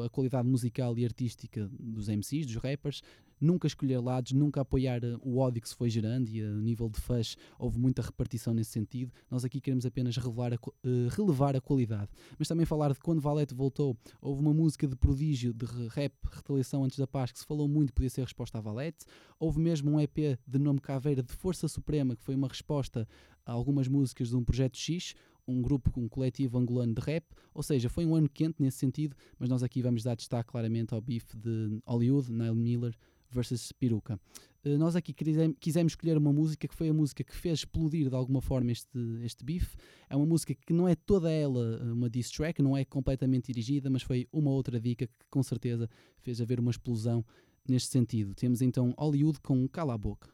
[0.05, 3.01] a qualidade musical e artística dos MCs, dos rappers,
[3.39, 6.89] nunca escolher lados, nunca apoiar eh, o ódio que se foi gerando e a nível
[6.89, 9.11] de fãs houve muita repartição nesse sentido.
[9.29, 13.21] Nós aqui queremos apenas revelar a, eh, relevar a qualidade, mas também falar de quando
[13.21, 13.97] Valete voltou.
[14.21, 17.93] Houve uma música de prodígio de rap, Retaliação Antes da Paz, que se falou muito,
[17.93, 19.05] podia ser resposta a Valete.
[19.39, 23.07] Houve mesmo um EP de nome Caveira de Força Suprema, que foi uma resposta
[23.45, 25.15] a algumas músicas de um projeto X,
[25.49, 29.15] um grupo, um coletivo angolano de rap, ou seja, foi um ano quente nesse sentido,
[29.37, 32.95] mas nós aqui vamos dar destaque claramente ao bife de Hollywood, Nile Miller
[33.29, 34.19] versus Peruca.
[34.63, 38.09] Eh, Nós aqui quisem- quisemos escolher uma música que foi a música que fez explodir
[38.09, 39.75] de alguma forma este, este bife.
[40.09, 43.47] É uma música que não é toda ela eh, uma diss track, não é completamente
[43.51, 47.23] dirigida, mas foi uma outra dica que com certeza fez haver uma explosão
[47.67, 48.33] neste sentido.
[48.35, 50.29] Temos então Hollywood com Cala a Boca.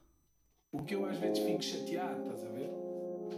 [0.72, 2.70] O que eu às vezes fico chateado, estás a ver?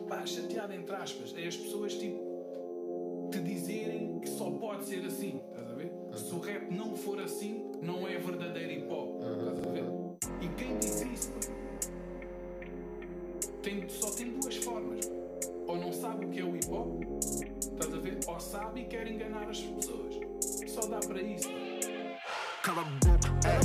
[0.07, 4.06] Pá, chateado entre aspas, é as pessoas tipo te dizerem
[4.47, 5.91] só pode ser assim, estás a ver?
[6.15, 9.83] Se o rap não for assim, não é verdadeiro hip hop, estás a ver?
[10.41, 11.33] E quem diz isso
[13.61, 15.11] tem, só tem duas formas.
[15.67, 17.03] Ou não sabe o que é o hip hop,
[17.59, 18.19] estás a ver?
[18.25, 20.15] Ou sabe e quer enganar as pessoas.
[20.67, 21.49] Só dá para isso.
[22.63, 23.59] Cala a boca, ei.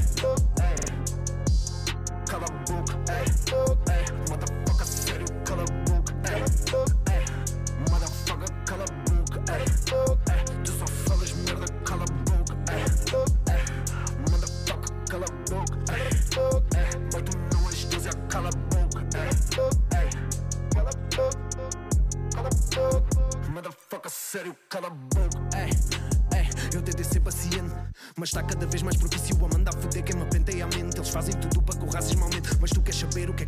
[2.28, 3.81] Cala a boca, ei,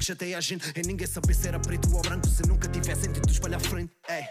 [0.04, 0.70] chateia a gente?
[0.78, 3.90] É ninguém saber se era preto ou branco se nunca tivesse sentido espalhar frente.
[4.08, 4.24] Ei,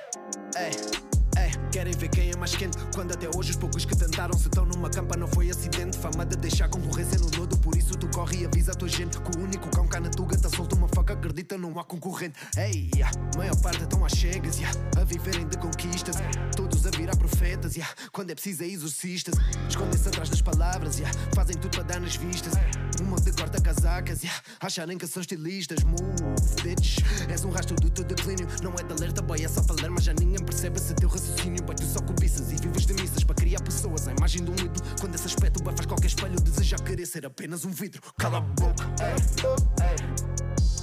[0.55, 1.13] ei.
[1.35, 2.77] Ei, querem ver quem é mais quente?
[2.93, 5.97] Quando até hoje os poucos que tentaram se estão numa campa não foi acidente.
[5.97, 9.19] Fama de deixar concorrência no lodo, por isso tu corre e avisa a tua gente.
[9.19, 10.32] Que o único cão cá na tuga
[11.53, 12.35] acredita, não há concorrente.
[12.57, 16.15] Ei, yeah, maior parte estão às chegas, yeah, a viverem de conquistas.
[16.55, 19.35] Todos a virar profetas, yeah, quando é preciso é exorcistas.
[19.69, 22.53] Escondem-se atrás das palavras, yeah, fazem tudo para dar nas vistas.
[23.01, 25.83] Um monte de corta-casacas, yeah, acharem que são estilistas.
[25.83, 26.99] Move, bitch,
[27.29, 28.47] és um rastro do teu declínio.
[28.61, 31.63] Não é de alerta, boy, é só ler, mas já ninguém percebe esse teu raciocínio.
[31.63, 34.07] Boy, tu só cobiças e vives de missas para criar pessoas.
[34.07, 34.53] A imagem de um
[34.99, 38.01] quando esse aspecto faz qualquer espelho desejar querer ser apenas um vidro.
[38.17, 40.82] Cala a boca, ei, ei.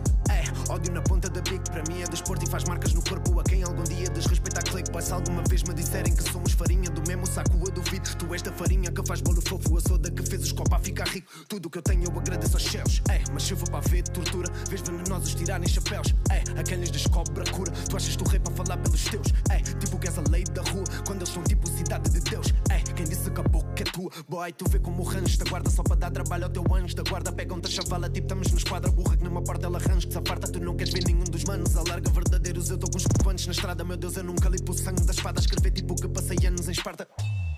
[0.71, 3.39] ódio na ponta da bico Para mim é desporto e faz marcas no corpo.
[3.39, 6.89] A quem algum dia desrespeita a Pois se alguma vez me disserem que somos farinha
[6.89, 8.09] Do mesmo saco eu duvido.
[8.15, 10.77] Tu és da farinha que faz bolo fofo Eu sou da que fez os copa
[10.77, 11.31] a ficar rico.
[11.47, 13.01] Tudo que eu tenho eu agradeço aos céus.
[13.09, 16.15] Ei, mas for para ver tortura Vês venenosos tirarem chapéus.
[16.31, 17.71] Ei, a quem lhes descobre a cura.
[17.71, 19.27] Tu achas tu rei para falar pelos teus?
[19.51, 22.47] Ei, tipo que és a lei da rua Quando eles são tipo cidade de Deus.
[22.71, 24.09] Ei, quem disse que a boca é tua?
[24.29, 26.95] Boy, tu vê como o rancho da guarda Só para dar trabalho ao teu anjo
[26.95, 27.31] da guarda.
[27.31, 28.91] Pegam-te a chavala tipo estamos na esquadra.
[28.91, 31.43] Burra que numa porta ela range que se aparta Tu não queres ver nenhum dos
[31.43, 32.69] manos Alarga verdadeiros.
[32.69, 35.11] Eu dou com os copantes na estrada Meu Deus eu nunca limpo o sangue da
[35.11, 35.39] espada.
[35.39, 37.07] Escrever tipo que passei anos em Esparta.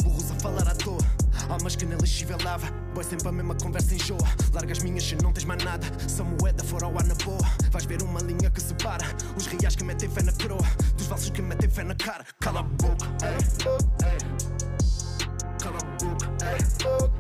[0.02, 0.98] Burros a falar à toa
[1.50, 2.68] Almas que na lixível lava.
[2.94, 4.20] Boy sempre a mesma conversa enjoa.
[4.54, 5.86] Larga as minhas se não tens mais nada.
[6.08, 9.06] São moeda fora ao ar na boa Vais ver uma linha que separa
[9.38, 10.66] Os reais que metem fé na coroa
[10.98, 12.26] Dos falsos que metem fé na cara.
[12.40, 13.38] Cala a boca ei.
[15.62, 17.13] Cala a boca ei,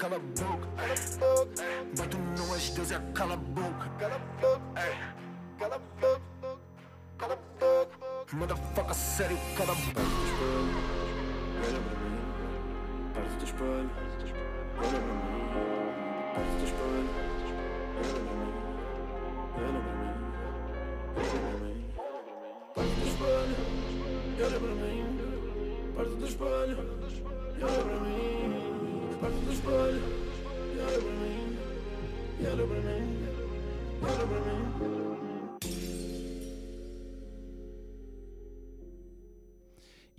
[0.00, 0.66] cala a boca.
[1.94, 3.90] Boy, tu não és Deus, é cala a boca.
[4.74, 4.92] Ay,
[5.58, 6.58] cala a boca.
[7.18, 7.98] Cala a boca.
[8.32, 10.00] Motherfucker, sério, cala a boca.
[11.60, 12.18] Olha para mim,
[13.12, 13.90] parte do espelho.
[14.78, 15.44] Olha para mim,
[16.34, 17.10] parte do espelho.
[17.96, 18.54] Olha para mim,
[19.60, 19.80] olha para mim, olha
[21.40, 21.84] para mim.
[22.74, 23.54] Parte do espelho,
[24.40, 24.96] olha para mim,
[25.94, 26.74] parte do espelho.
[27.62, 28.69] Olha para mim,
[29.20, 30.02] parte do espelho.
[30.80, 31.58] Olha para mim,
[32.40, 33.26] olha para mim,
[34.02, 35.09] olha para mim.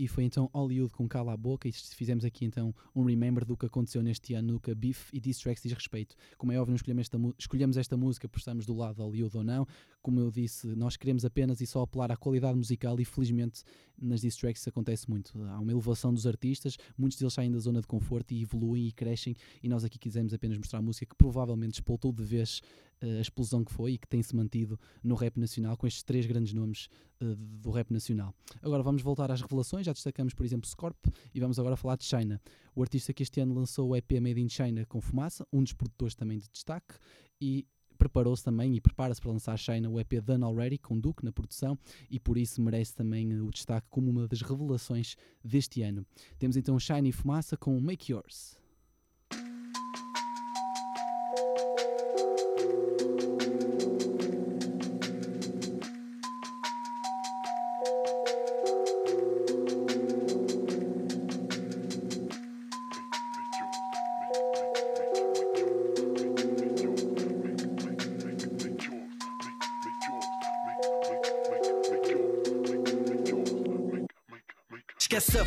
[0.01, 3.55] E foi então Hollywood com Cala a Boca e fizemos aqui então um remember do
[3.55, 6.15] que aconteceu neste ano no que a Beef e Diss Tracks diz respeito.
[6.39, 9.37] Como é óbvio, não escolhemos esta, escolhemos esta música por estarmos do lado de Hollywood
[9.37, 9.67] ou não.
[10.01, 13.61] Como eu disse, nós queremos apenas e só apelar à qualidade musical e felizmente
[14.01, 15.39] nas isso acontece muito.
[15.43, 18.91] Há uma elevação dos artistas, muitos deles saem da zona de conforto e evoluem e
[18.91, 22.59] crescem e nós aqui quisemos apenas mostrar música que provavelmente explotou de vez
[23.01, 26.53] a explosão que foi e que tem-se mantido no rap nacional com estes três grandes
[26.53, 26.87] nomes
[27.19, 28.33] eh, do rap nacional.
[28.61, 30.97] Agora vamos voltar às revelações, já destacamos por exemplo Scorp
[31.33, 32.41] e vamos agora falar de China.
[32.75, 35.73] O artista que este ano lançou o EP Made in China com Fumaça, um dos
[35.73, 36.95] produtores também de destaque
[37.39, 37.65] e
[37.97, 41.77] preparou-se também e prepara-se para lançar China o EP Done Already com Duke na produção
[42.09, 46.05] e por isso merece também eh, o destaque como uma das revelações deste ano.
[46.39, 48.60] Temos então China e Fumaça com Make Yours.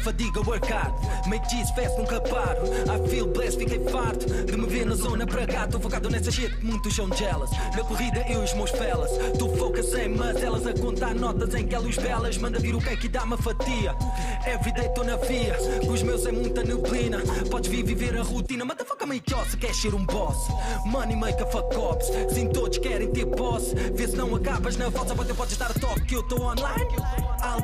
[0.05, 0.93] Fadiga, work hard.
[1.27, 2.63] Make this fast, nunca paro.
[2.91, 6.31] I feel blessed, fiquei farto De me ver na zona para cá Tô focado nessa
[6.31, 7.51] shit, muitos são jealous.
[7.75, 9.11] Na corrida eu e os meus fellas.
[9.39, 12.37] Tu focas em mas elas a contar notas Em que luz belas.
[12.37, 13.95] Manda vir o cake e dá uma fatia.
[14.47, 17.19] Everyday tô na via Com os meus é muita neblina.
[17.51, 18.65] Podes vir viver a rotina.
[18.65, 20.49] Motherfucker make yours se queres ser um boss
[20.87, 24.91] Money make a fuck ops Sim, todos querem ter boss Vê se não acabas na
[24.91, 26.89] falsa Você pode estar a toque que eu tô online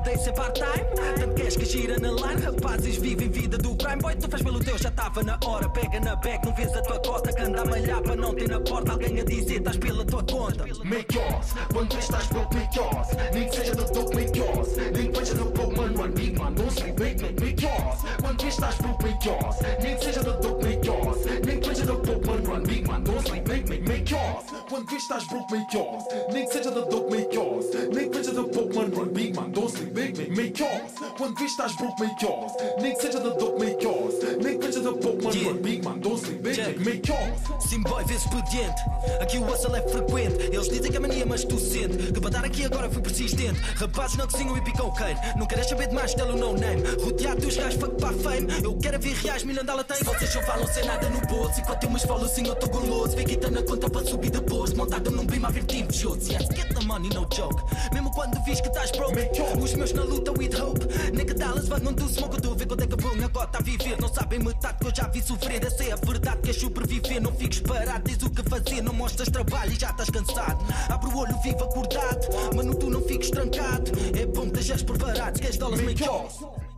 [0.05, 4.15] day sem part-time Tanto queres que gira na line Rapazes vivem vida do crime Boy,
[4.17, 6.99] tu faz pelo teu, já tava na hora Pega na back, não vês a tua
[7.01, 10.05] costa Que anda a malhar para não ter na porta Alguém a dizer, estás pela
[10.05, 13.09] tua conta Make yours, quando estás broke, make yours.
[13.33, 14.77] Nem que seja do dope, make yours.
[14.77, 17.99] Nem que seja do broke, man, run big, man, don't sleep, make, make, make yours.
[18.21, 19.57] Quando estás broke, make yours.
[19.83, 21.30] Nem que seja do dope, make yours.
[21.45, 24.45] Nem que seja do broke, man, run big, man, don't sleep, make, make, make yours.
[24.69, 26.05] Quando estás broke, make yours.
[26.33, 27.67] Nem que seja do dope, make yours.
[27.93, 30.93] Nem que seja do broke, man, run big, man, don't sleep, make, make, make yours.
[31.17, 32.53] Quando estás broke, make yours.
[32.81, 34.15] Nem que seja do dope, make yours.
[34.43, 37.69] Nem que seja do broke, man, run big, man, don't sleep, make, make, make yours.
[37.69, 38.83] Sim, boy, vê expediente.
[39.21, 40.51] Aqui o hustle é frequente.
[40.53, 42.13] Eles dizem que é mania, mas tu sente.
[42.13, 43.61] Que dar aqui agora fui persistente.
[43.77, 45.19] Rapazes não cozinham e picam queiro.
[45.37, 46.83] Não queres saber de mais dela, no name.
[47.03, 48.47] Rodeado dos gajos, fuck para fame.
[48.63, 49.99] Eu quero ver reais, milhão dela tem.
[49.99, 51.61] Vocês só falam sem nada no bolso.
[51.61, 53.17] Enquanto eu me esfolo assim, eu tô goloso.
[53.17, 54.73] Vem quita na conta para subir depois.
[54.73, 56.29] Montado num prima a ver team shows.
[56.29, 57.63] Yes, get the money, no joke.
[57.93, 59.15] Mesmo quando vis que estás broke.
[59.63, 60.87] Os meus na luta with hope.
[61.13, 62.37] Nem que Dallas venham do smoke.
[62.37, 64.01] Eu tô a ver quando é que vão agora tá a viver.
[64.01, 65.65] Não sabem metade que eu já vi sofrer.
[65.65, 66.31] Essa é a verdade.
[66.31, 66.43] lado.
[66.43, 68.03] Queres sobreviver, não fiques parado.
[68.09, 70.65] Diz o que fazer, não mostras trabalho e já estás cansado.
[70.89, 72.55] Abre o olho, vive acordado.
[72.55, 73.91] Mano, tu não fiques trancado.
[74.19, 75.37] É bom que estejas preparado.
[75.37, 76.70] Se queres dólares, make yours.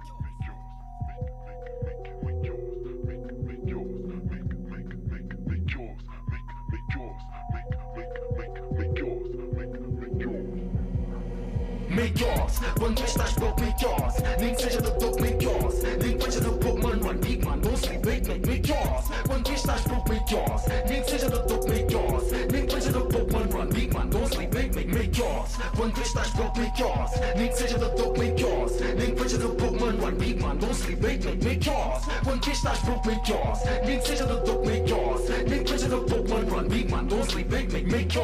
[11.95, 14.15] Make yours, quando vês estás broke, make yours.
[14.41, 15.83] Nem que seja do topo, make yours.
[15.83, 17.61] Nem que seja do pouco, mano, one big man.
[17.61, 19.05] Don't sleep, make, make, make yours.
[19.27, 20.63] Quando vês estás broke, make yours.
[20.89, 22.33] Nem que seja do topo, make yours.
[22.51, 24.09] Nem que seja do pouco, mano, one big man.
[24.09, 25.51] Don't sleep, make, make, make yours.
[25.77, 27.11] Quando vês estás broke, make yours.
[27.37, 28.73] Nem que seja do topo, make yours.
[28.81, 30.59] Nem que seja do pouco, mano, one big man.
[30.59, 32.03] Don't sleep, make, make, make yours.
[32.25, 33.59] Quando vês estás broke, make yours.
[33.85, 35.29] Nem que seja do topo, make yours.
[35.47, 37.07] Nem que seja do pouco, mano, one big man.
[37.07, 38.19] Don't sleep, make, make, make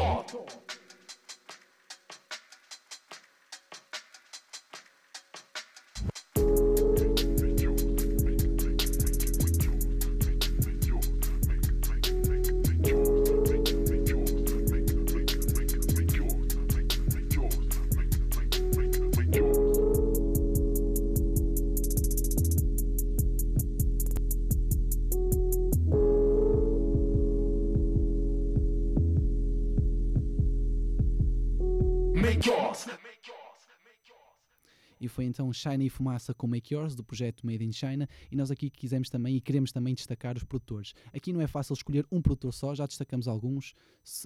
[35.49, 38.69] Então China e Fumaça com Make Yours, do projeto Made in China, e nós aqui
[38.69, 40.93] quisemos também e queremos também destacar os produtores.
[41.11, 43.73] Aqui não é fácil escolher um produtor só, já destacamos alguns,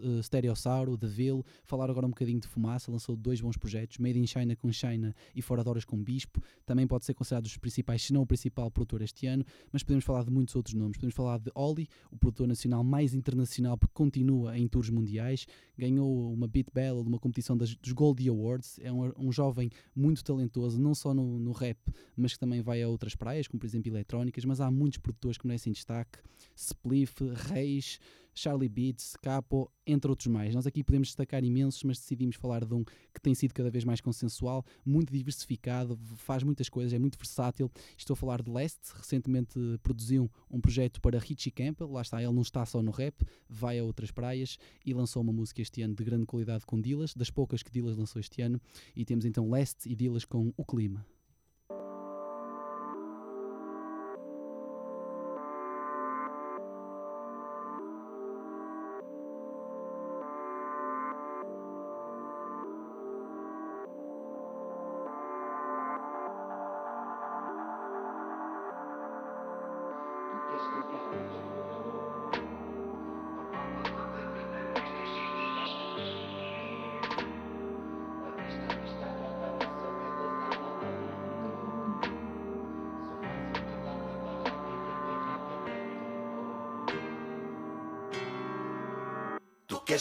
[0.01, 4.27] eh, Stereossauro, Deville, falar agora um bocadinho de Fumaça, lançou dois bons projetos, Made in
[4.27, 8.01] China com China e Fora de Horas com Bispo, também pode ser considerado os principais,
[8.03, 11.15] se não o principal produtor este ano, mas podemos falar de muitos outros nomes, podemos
[11.15, 15.45] falar de Oli, o produtor nacional mais internacional porque continua em tours mundiais,
[15.77, 20.21] ganhou uma Beat Battle, uma competição das- dos Goldie Awards, é um, um jovem muito
[20.23, 21.77] talentoso, não só no, no rap,
[22.15, 25.37] mas que também vai a outras praias, como por exemplo eletrónicas, mas há muitos produtores
[25.37, 26.19] que merecem destaque,
[26.55, 27.99] Spliff, Reis,
[28.33, 30.53] Charlie Beats, Capo, entre outros mais.
[30.55, 33.83] Nós aqui podemos destacar imensos, mas decidimos falar de um que tem sido cada vez
[33.83, 37.69] mais consensual, muito diversificado, faz muitas coisas, é muito versátil.
[37.97, 42.33] Estou a falar de Leste, recentemente produziu um projeto para Richie Campbell, lá está, ele
[42.33, 45.95] não está só no rap, vai a outras praias e lançou uma música este ano
[45.95, 48.59] de grande qualidade com Dilas, das poucas que Dilas lançou este ano,
[48.95, 51.05] e temos então Leste e Dilas com O Clima.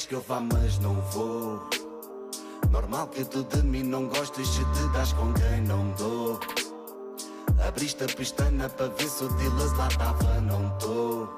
[0.02, 1.60] Queres que eu vá, mas não vou.
[2.70, 6.40] Normal que tu de mim não gostes se te das com quem não dou.
[7.66, 11.28] Abriste a pestana para ver se o Dilas lá tava, não tô.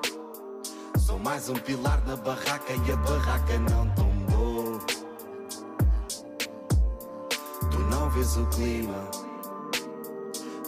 [0.99, 4.79] Sou mais um pilar na barraca e a barraca não tombou.
[7.71, 9.11] Tu não vês o clima.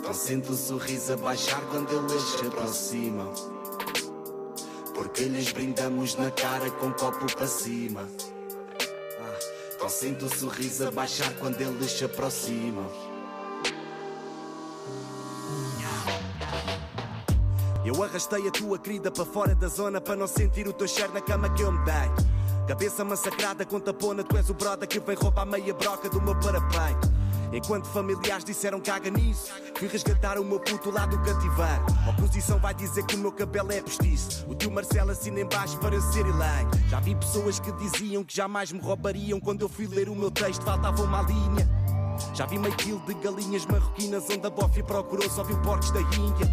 [0.02, 3.32] Não sinto o sorriso a baixar quando eles se aproximam.
[4.96, 8.08] Porque lhes brindamos na cara com copo para cima.
[9.82, 12.90] Ah, sinto o sorriso a baixar quando eles se aproximam.
[17.84, 21.12] Eu arrastei a tua querida para fora da zona para não sentir o teu cheiro
[21.12, 22.66] na cama que eu me dei.
[22.66, 26.34] Cabeça massacrada com tapona, tu és o broda que vem roubar meia broca do meu
[26.40, 27.06] parapeito.
[27.52, 31.84] Enquanto familiares disseram caga nisso, fui resgatar o meu puto lá do cativeiro.
[32.06, 34.46] A oposição vai dizer que o meu cabelo é postiço.
[34.48, 36.78] O tio Marcelo assina em baixo para ser eleito.
[36.88, 40.30] Já vi pessoas que diziam que jamais me roubariam quando eu fui ler o meu
[40.30, 41.68] texto, faltava uma linha.
[42.34, 46.00] Já vi meio quilo de galinhas marroquinas onde a bófia procurou só viu porcos da
[46.00, 46.46] Índia.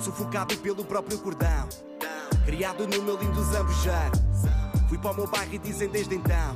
[0.00, 1.68] Sufocado pelo próprio cordão,
[2.44, 4.22] criado no meu lindo zambujeiro.
[4.88, 6.52] Fui para o meu bairro e dizem desde então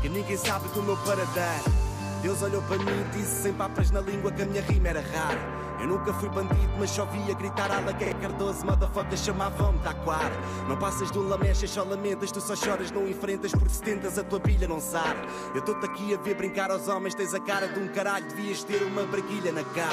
[0.00, 1.79] que ninguém sabe do meu paradeiro.
[2.22, 5.00] Deus olhou para mim e disse sem papas na língua que a minha rima era
[5.00, 5.60] rara.
[5.80, 10.34] Eu nunca fui bandido, mas só via gritar ala que é Cardoso, motherfucker chamavam-me taquara.
[10.68, 14.18] Não passas de um lamechas, só lamentas, tu só choras, não enfrentas, porque se tentas
[14.18, 15.18] a tua pilha não sara.
[15.54, 18.62] Eu estou-te aqui a ver brincar aos homens, tens a cara de um caralho, devias
[18.62, 19.88] ter uma braguilha na cara.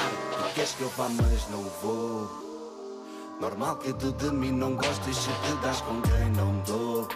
[0.48, 2.28] Tu queres que eu vá, mas não vou.
[3.40, 7.08] Normal que tu de mim não gostes se te das com quem não dou.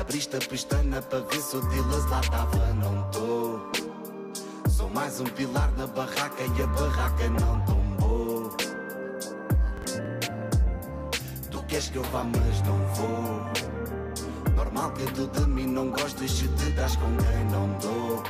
[0.00, 1.60] Abriste a pestana para ver se o
[2.08, 3.60] lá tava, não tô.
[4.68, 8.56] Sou mais um pilar na barraca e a barraca não tombou.
[11.50, 14.54] Tu queres que eu vá, mas não vou.
[14.56, 18.22] Normal que tu de mim não gostes se te das com quem não dou.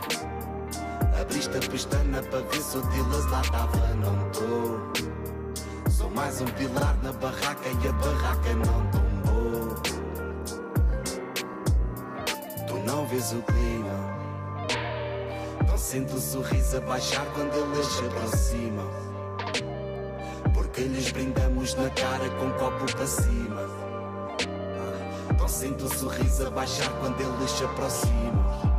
[1.20, 5.90] Abriste a pestana para ver se o lá tava, não tô.
[5.90, 9.11] Sou mais um pilar na barraca e a barraca não tombou.
[12.92, 14.18] Não vês o clima.
[15.66, 18.90] Não sinto o sorriso a baixar quando eles se aproximam.
[20.52, 23.62] Porque lhes brindamos na cara com um copo para cima.
[24.78, 28.71] Ah, Não sinto o sorriso a baixar quando eles se aproximam.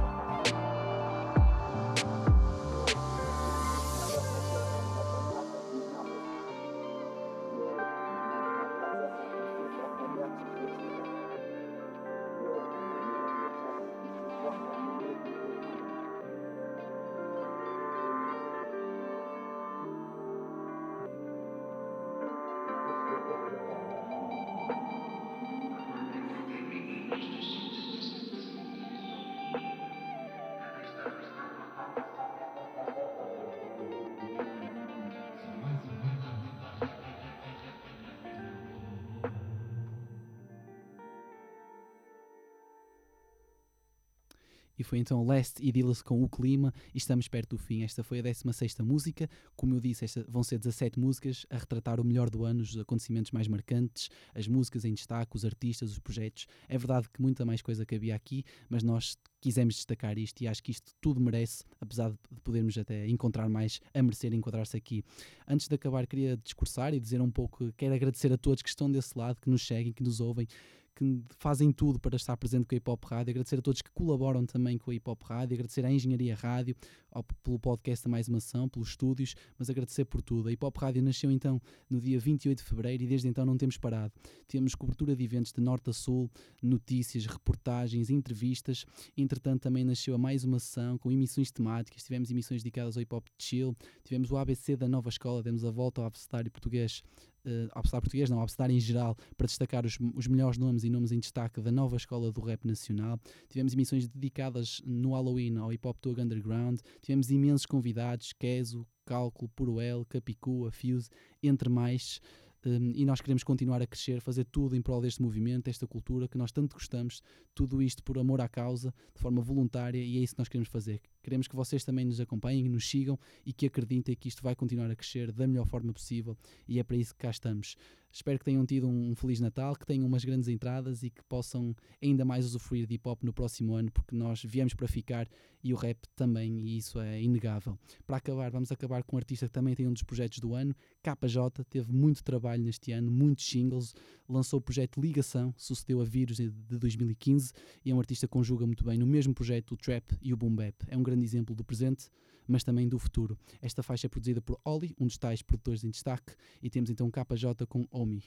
[44.93, 47.81] Foi então Last e Dillas com o Clima e estamos perto do fim.
[47.81, 49.27] Esta foi a 16 música.
[49.55, 52.77] Como eu disse, esta, vão ser 17 músicas a retratar o melhor do ano, os
[52.77, 56.45] acontecimentos mais marcantes, as músicas em destaque, os artistas, os projetos.
[56.69, 60.61] É verdade que muita mais coisa cabia aqui, mas nós quisemos destacar isto e acho
[60.61, 65.03] que isto tudo merece, apesar de podermos até encontrar mais a merecer enquadrar-se aqui.
[65.47, 68.91] Antes de acabar, queria discursar e dizer um pouco, quero agradecer a todos que estão
[68.91, 70.47] desse lado, que nos seguem, que nos ouvem,
[70.95, 73.89] que fazem tudo para estar presente com a Hip Hop Rádio, agradecer a todos que
[73.91, 76.75] colaboram também com a Hip Hop Rádio, agradecer à Engenharia Rádio,
[77.11, 80.49] ao, pelo podcast da Mais Uma Ação, pelos estúdios, mas agradecer por tudo.
[80.49, 83.57] A Hip Hop Rádio nasceu então no dia 28 de Fevereiro e desde então não
[83.57, 84.13] temos parado.
[84.47, 86.29] Temos cobertura de eventos de norte a sul,
[86.61, 88.85] notícias, reportagens, entrevistas.
[89.17, 93.15] Entretanto também nasceu a Mais Uma Ação com emissões temáticas, tivemos emissões dedicadas ao Hip
[93.15, 97.03] Hop Chill, tivemos o ABC da nova escola, demos a volta ao abecedário português
[97.45, 100.83] uh, ao abecedário português, não, ao abecedário em geral, para destacar os, os melhores nomes
[100.83, 103.19] e nomes em destaque da nova escola do rap nacional.
[103.49, 106.79] Tivemos emissões dedicadas no Halloween ao Hip Hop Tug Underground.
[107.01, 111.09] Tivemos imensos convidados, Keso, Cálculo, Puruel, Capicua, Fuse,
[111.41, 112.19] entre mais.
[112.65, 116.29] Um, e nós queremos continuar a crescer, fazer tudo em prol deste movimento, desta cultura
[116.29, 117.21] que nós tanto gostamos,
[117.53, 120.69] tudo isto por amor à causa, de forma voluntária, e é isso que nós queremos
[120.69, 121.01] fazer.
[121.23, 124.91] Queremos que vocês também nos acompanhem, nos sigam e que acreditem que isto vai continuar
[124.91, 126.37] a crescer da melhor forma possível,
[126.67, 127.75] e é para isso que cá estamos.
[128.13, 131.75] Espero que tenham tido um Feliz Natal, que tenham umas grandes entradas e que possam
[131.99, 135.27] ainda mais usufruir de hip hop no próximo ano, porque nós viemos para ficar
[135.63, 137.75] e o rap também, e isso é inegável.
[138.05, 140.75] Para acabar, vamos acabar com um artista que também tem um dos projetos do ano,
[141.01, 143.95] KJ, teve muito trabalho neste ano, muitos singles,
[144.29, 147.51] lançou o projeto Ligação, sucedeu a Vírus de 2015
[147.83, 150.37] e é um artista que conjuga muito bem no mesmo projeto o trap e o
[150.37, 150.75] boom bap.
[150.87, 152.09] É um grande exemplo do presente,
[152.47, 153.37] mas também do futuro.
[153.61, 157.09] Esta faixa é produzida por Oli, um dos tais produtores em destaque, e temos então
[157.09, 158.23] KJ com Omi.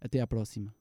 [0.00, 0.74] Até à próxima.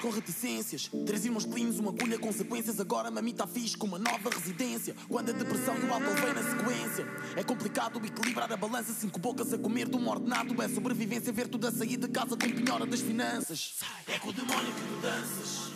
[0.00, 2.78] Com reticências, três irmãos cleans, uma agulha, consequências.
[2.78, 4.94] Agora mami tá fixe com uma nova residência.
[5.08, 7.04] Quando a depressão e o álcool vem na sequência,
[7.34, 8.92] é complicado equilibrar a balança.
[8.92, 11.32] Cinco bocas a comer de um ordenado é sobrevivência.
[11.32, 13.74] Ver tudo a sair de casa com penhora das finanças.
[14.06, 15.72] É com o demónio que tu danças,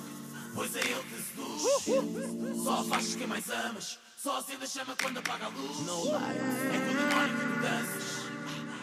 [0.55, 2.63] pois é ele que seduz.
[2.63, 5.79] Só afastas quem mais amas, só acende a chama quando apaga a luz.
[5.81, 8.05] É com o demónio que tu danças,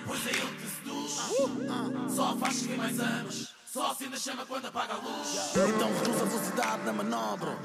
[0.05, 2.13] pois é ele que seduz.
[2.13, 3.58] Só afastas quem mais amas.
[3.71, 5.51] Só acende a chama quando apaga a luz.
[5.53, 7.55] Então reduz a velocidade na manobra.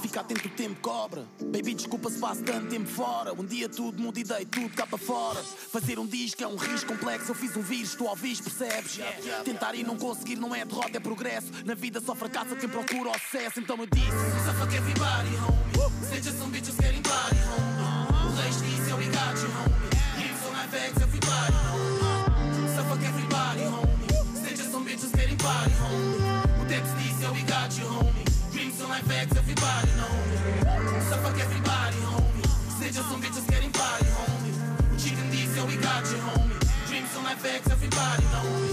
[0.00, 1.26] Fica atento, o tempo cobra.
[1.42, 3.34] Baby, desculpa se passo tanto tempo fora.
[3.34, 5.42] Um dia tudo muda e dei tudo cá para fora.
[5.42, 7.32] Fazer um disco é um risco complexo.
[7.32, 8.98] Eu fiz um vírus, tu ouvis, percebes?
[9.44, 11.48] Tentar e não conseguir não é derrota, é progresso.
[11.66, 13.60] Na vida só fracassa quem procura o sucesso.
[13.60, 14.06] Então eu disse:
[14.46, 15.75] Suffolk everybody, homie.
[37.42, 38.68] FX, everybody know me.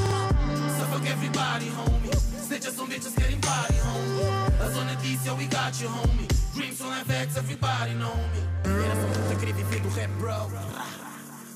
[0.77, 2.15] So fuck everybody, homie.
[2.45, 4.61] Snitches on bitches getting body, homie.
[4.61, 6.27] A zona disse, yo, we got you, homie.
[6.53, 8.41] Dreams on FX, everybody know me.
[8.63, 10.49] Era só puta querer viver do rap, bro.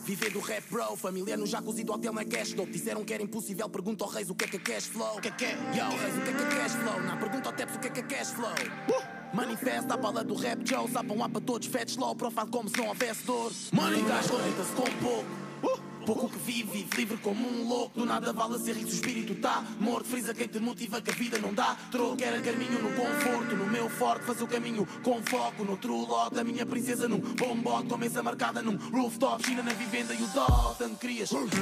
[0.05, 0.95] Viver do rap, bro.
[0.97, 2.65] Família no jacuzzi do hotel não é cash flow.
[2.65, 3.69] Disseram que era impossível.
[3.69, 5.17] Pergunta ao Reis o que é que é cash flow.
[5.17, 5.51] O que é que é?
[5.75, 7.01] Yo, Reis, o que é que é cash flow?
[7.03, 8.51] Na pergunta ao Teps o que é que é cash flow.
[8.89, 9.35] Uh!
[9.35, 10.89] Manifesta a bala do rap, Joe.
[10.89, 12.15] Sapam lá para todos, fat slow.
[12.15, 13.51] Profile como se não houvesse dor.
[13.73, 15.25] Money gás, contenta-se com pouco.
[15.63, 15.86] Uh!
[16.07, 17.99] Pouco que vive, livre como um louco.
[17.99, 20.07] Do nada vale ser rico, o espírito tá morto.
[20.07, 21.75] Frisa quem te motiva que a vida não dá.
[21.91, 23.57] Troco era caminho no conforto.
[23.57, 25.65] No meu forte, faz o caminho com foco.
[25.65, 27.89] No true lot, a minha princesa num bombote.
[27.89, 29.45] Com mesa marcada num rooftop.
[29.45, 30.77] China na vivenda e o dó.
[30.77, 31.05] Tanto.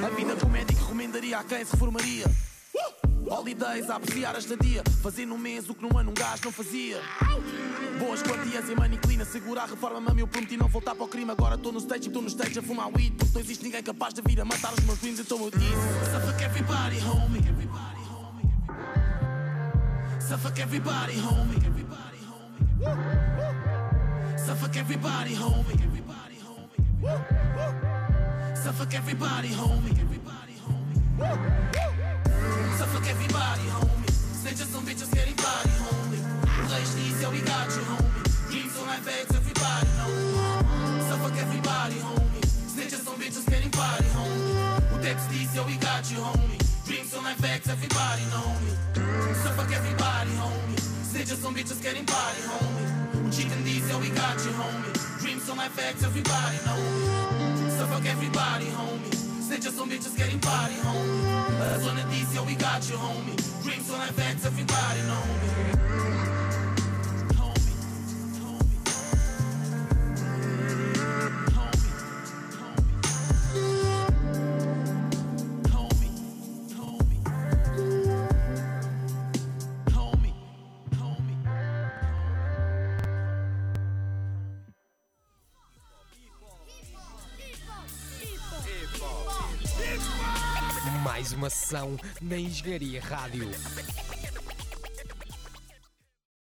[0.05, 2.25] A vida com médico recomendaria a quem se reformaria.
[3.27, 4.83] Holidays a apreciar a estadia.
[5.01, 7.01] Fazer num mês o que num ano um gajo não fazia.
[7.99, 10.21] Boas quantias em clean, segurar a reforma, mami.
[10.21, 11.31] Eu prometi não voltar para o crime.
[11.31, 13.15] Agora estou no stage e estou no stage a fumar weed.
[13.15, 15.19] Porque não existe ninguém capaz de vir a matar os meus dreams.
[15.19, 17.43] Então eu disse: Suffolk everybody, homie.
[20.19, 21.55] Suffolk everybody, homie.
[24.37, 25.73] Suffolk everybody, homie.
[25.83, 26.75] Everybody, homie.
[28.55, 29.91] Suffolk everybody, homie.
[29.91, 32.04] Everybody, homie.
[32.77, 34.11] Suffolk everybody, homie.
[34.41, 36.21] Snitches some bitches getting body, homie.
[36.71, 38.23] Reis diz, yo, we got you, homie.
[38.49, 40.11] Dreams on my bags, everybody know.
[41.09, 42.45] Suffolk everybody, homie.
[42.73, 44.93] Snitches some bitches getting body, homie.
[44.93, 46.59] O Dex diz, yo, we got you, homie.
[46.85, 48.71] Dreams on my bags, everybody know me.
[49.43, 50.79] Suffolk everybody, homie.
[51.09, 53.27] Snitches some bitches getting body, homie.
[53.27, 54.93] O Chicken diz, yo, we got you, homie.
[55.21, 57.69] Dreams on my bags, everybody know me.
[57.71, 59.24] Suffolk everybody, homie.
[59.55, 61.75] Snitches some bitches getting body, homie.
[61.75, 63.63] A zona diz, yo, we got you, homie.
[63.63, 65.84] Dreams on my bags, everybody know me.
[91.49, 93.49] Sessão na Engenharia Rádio.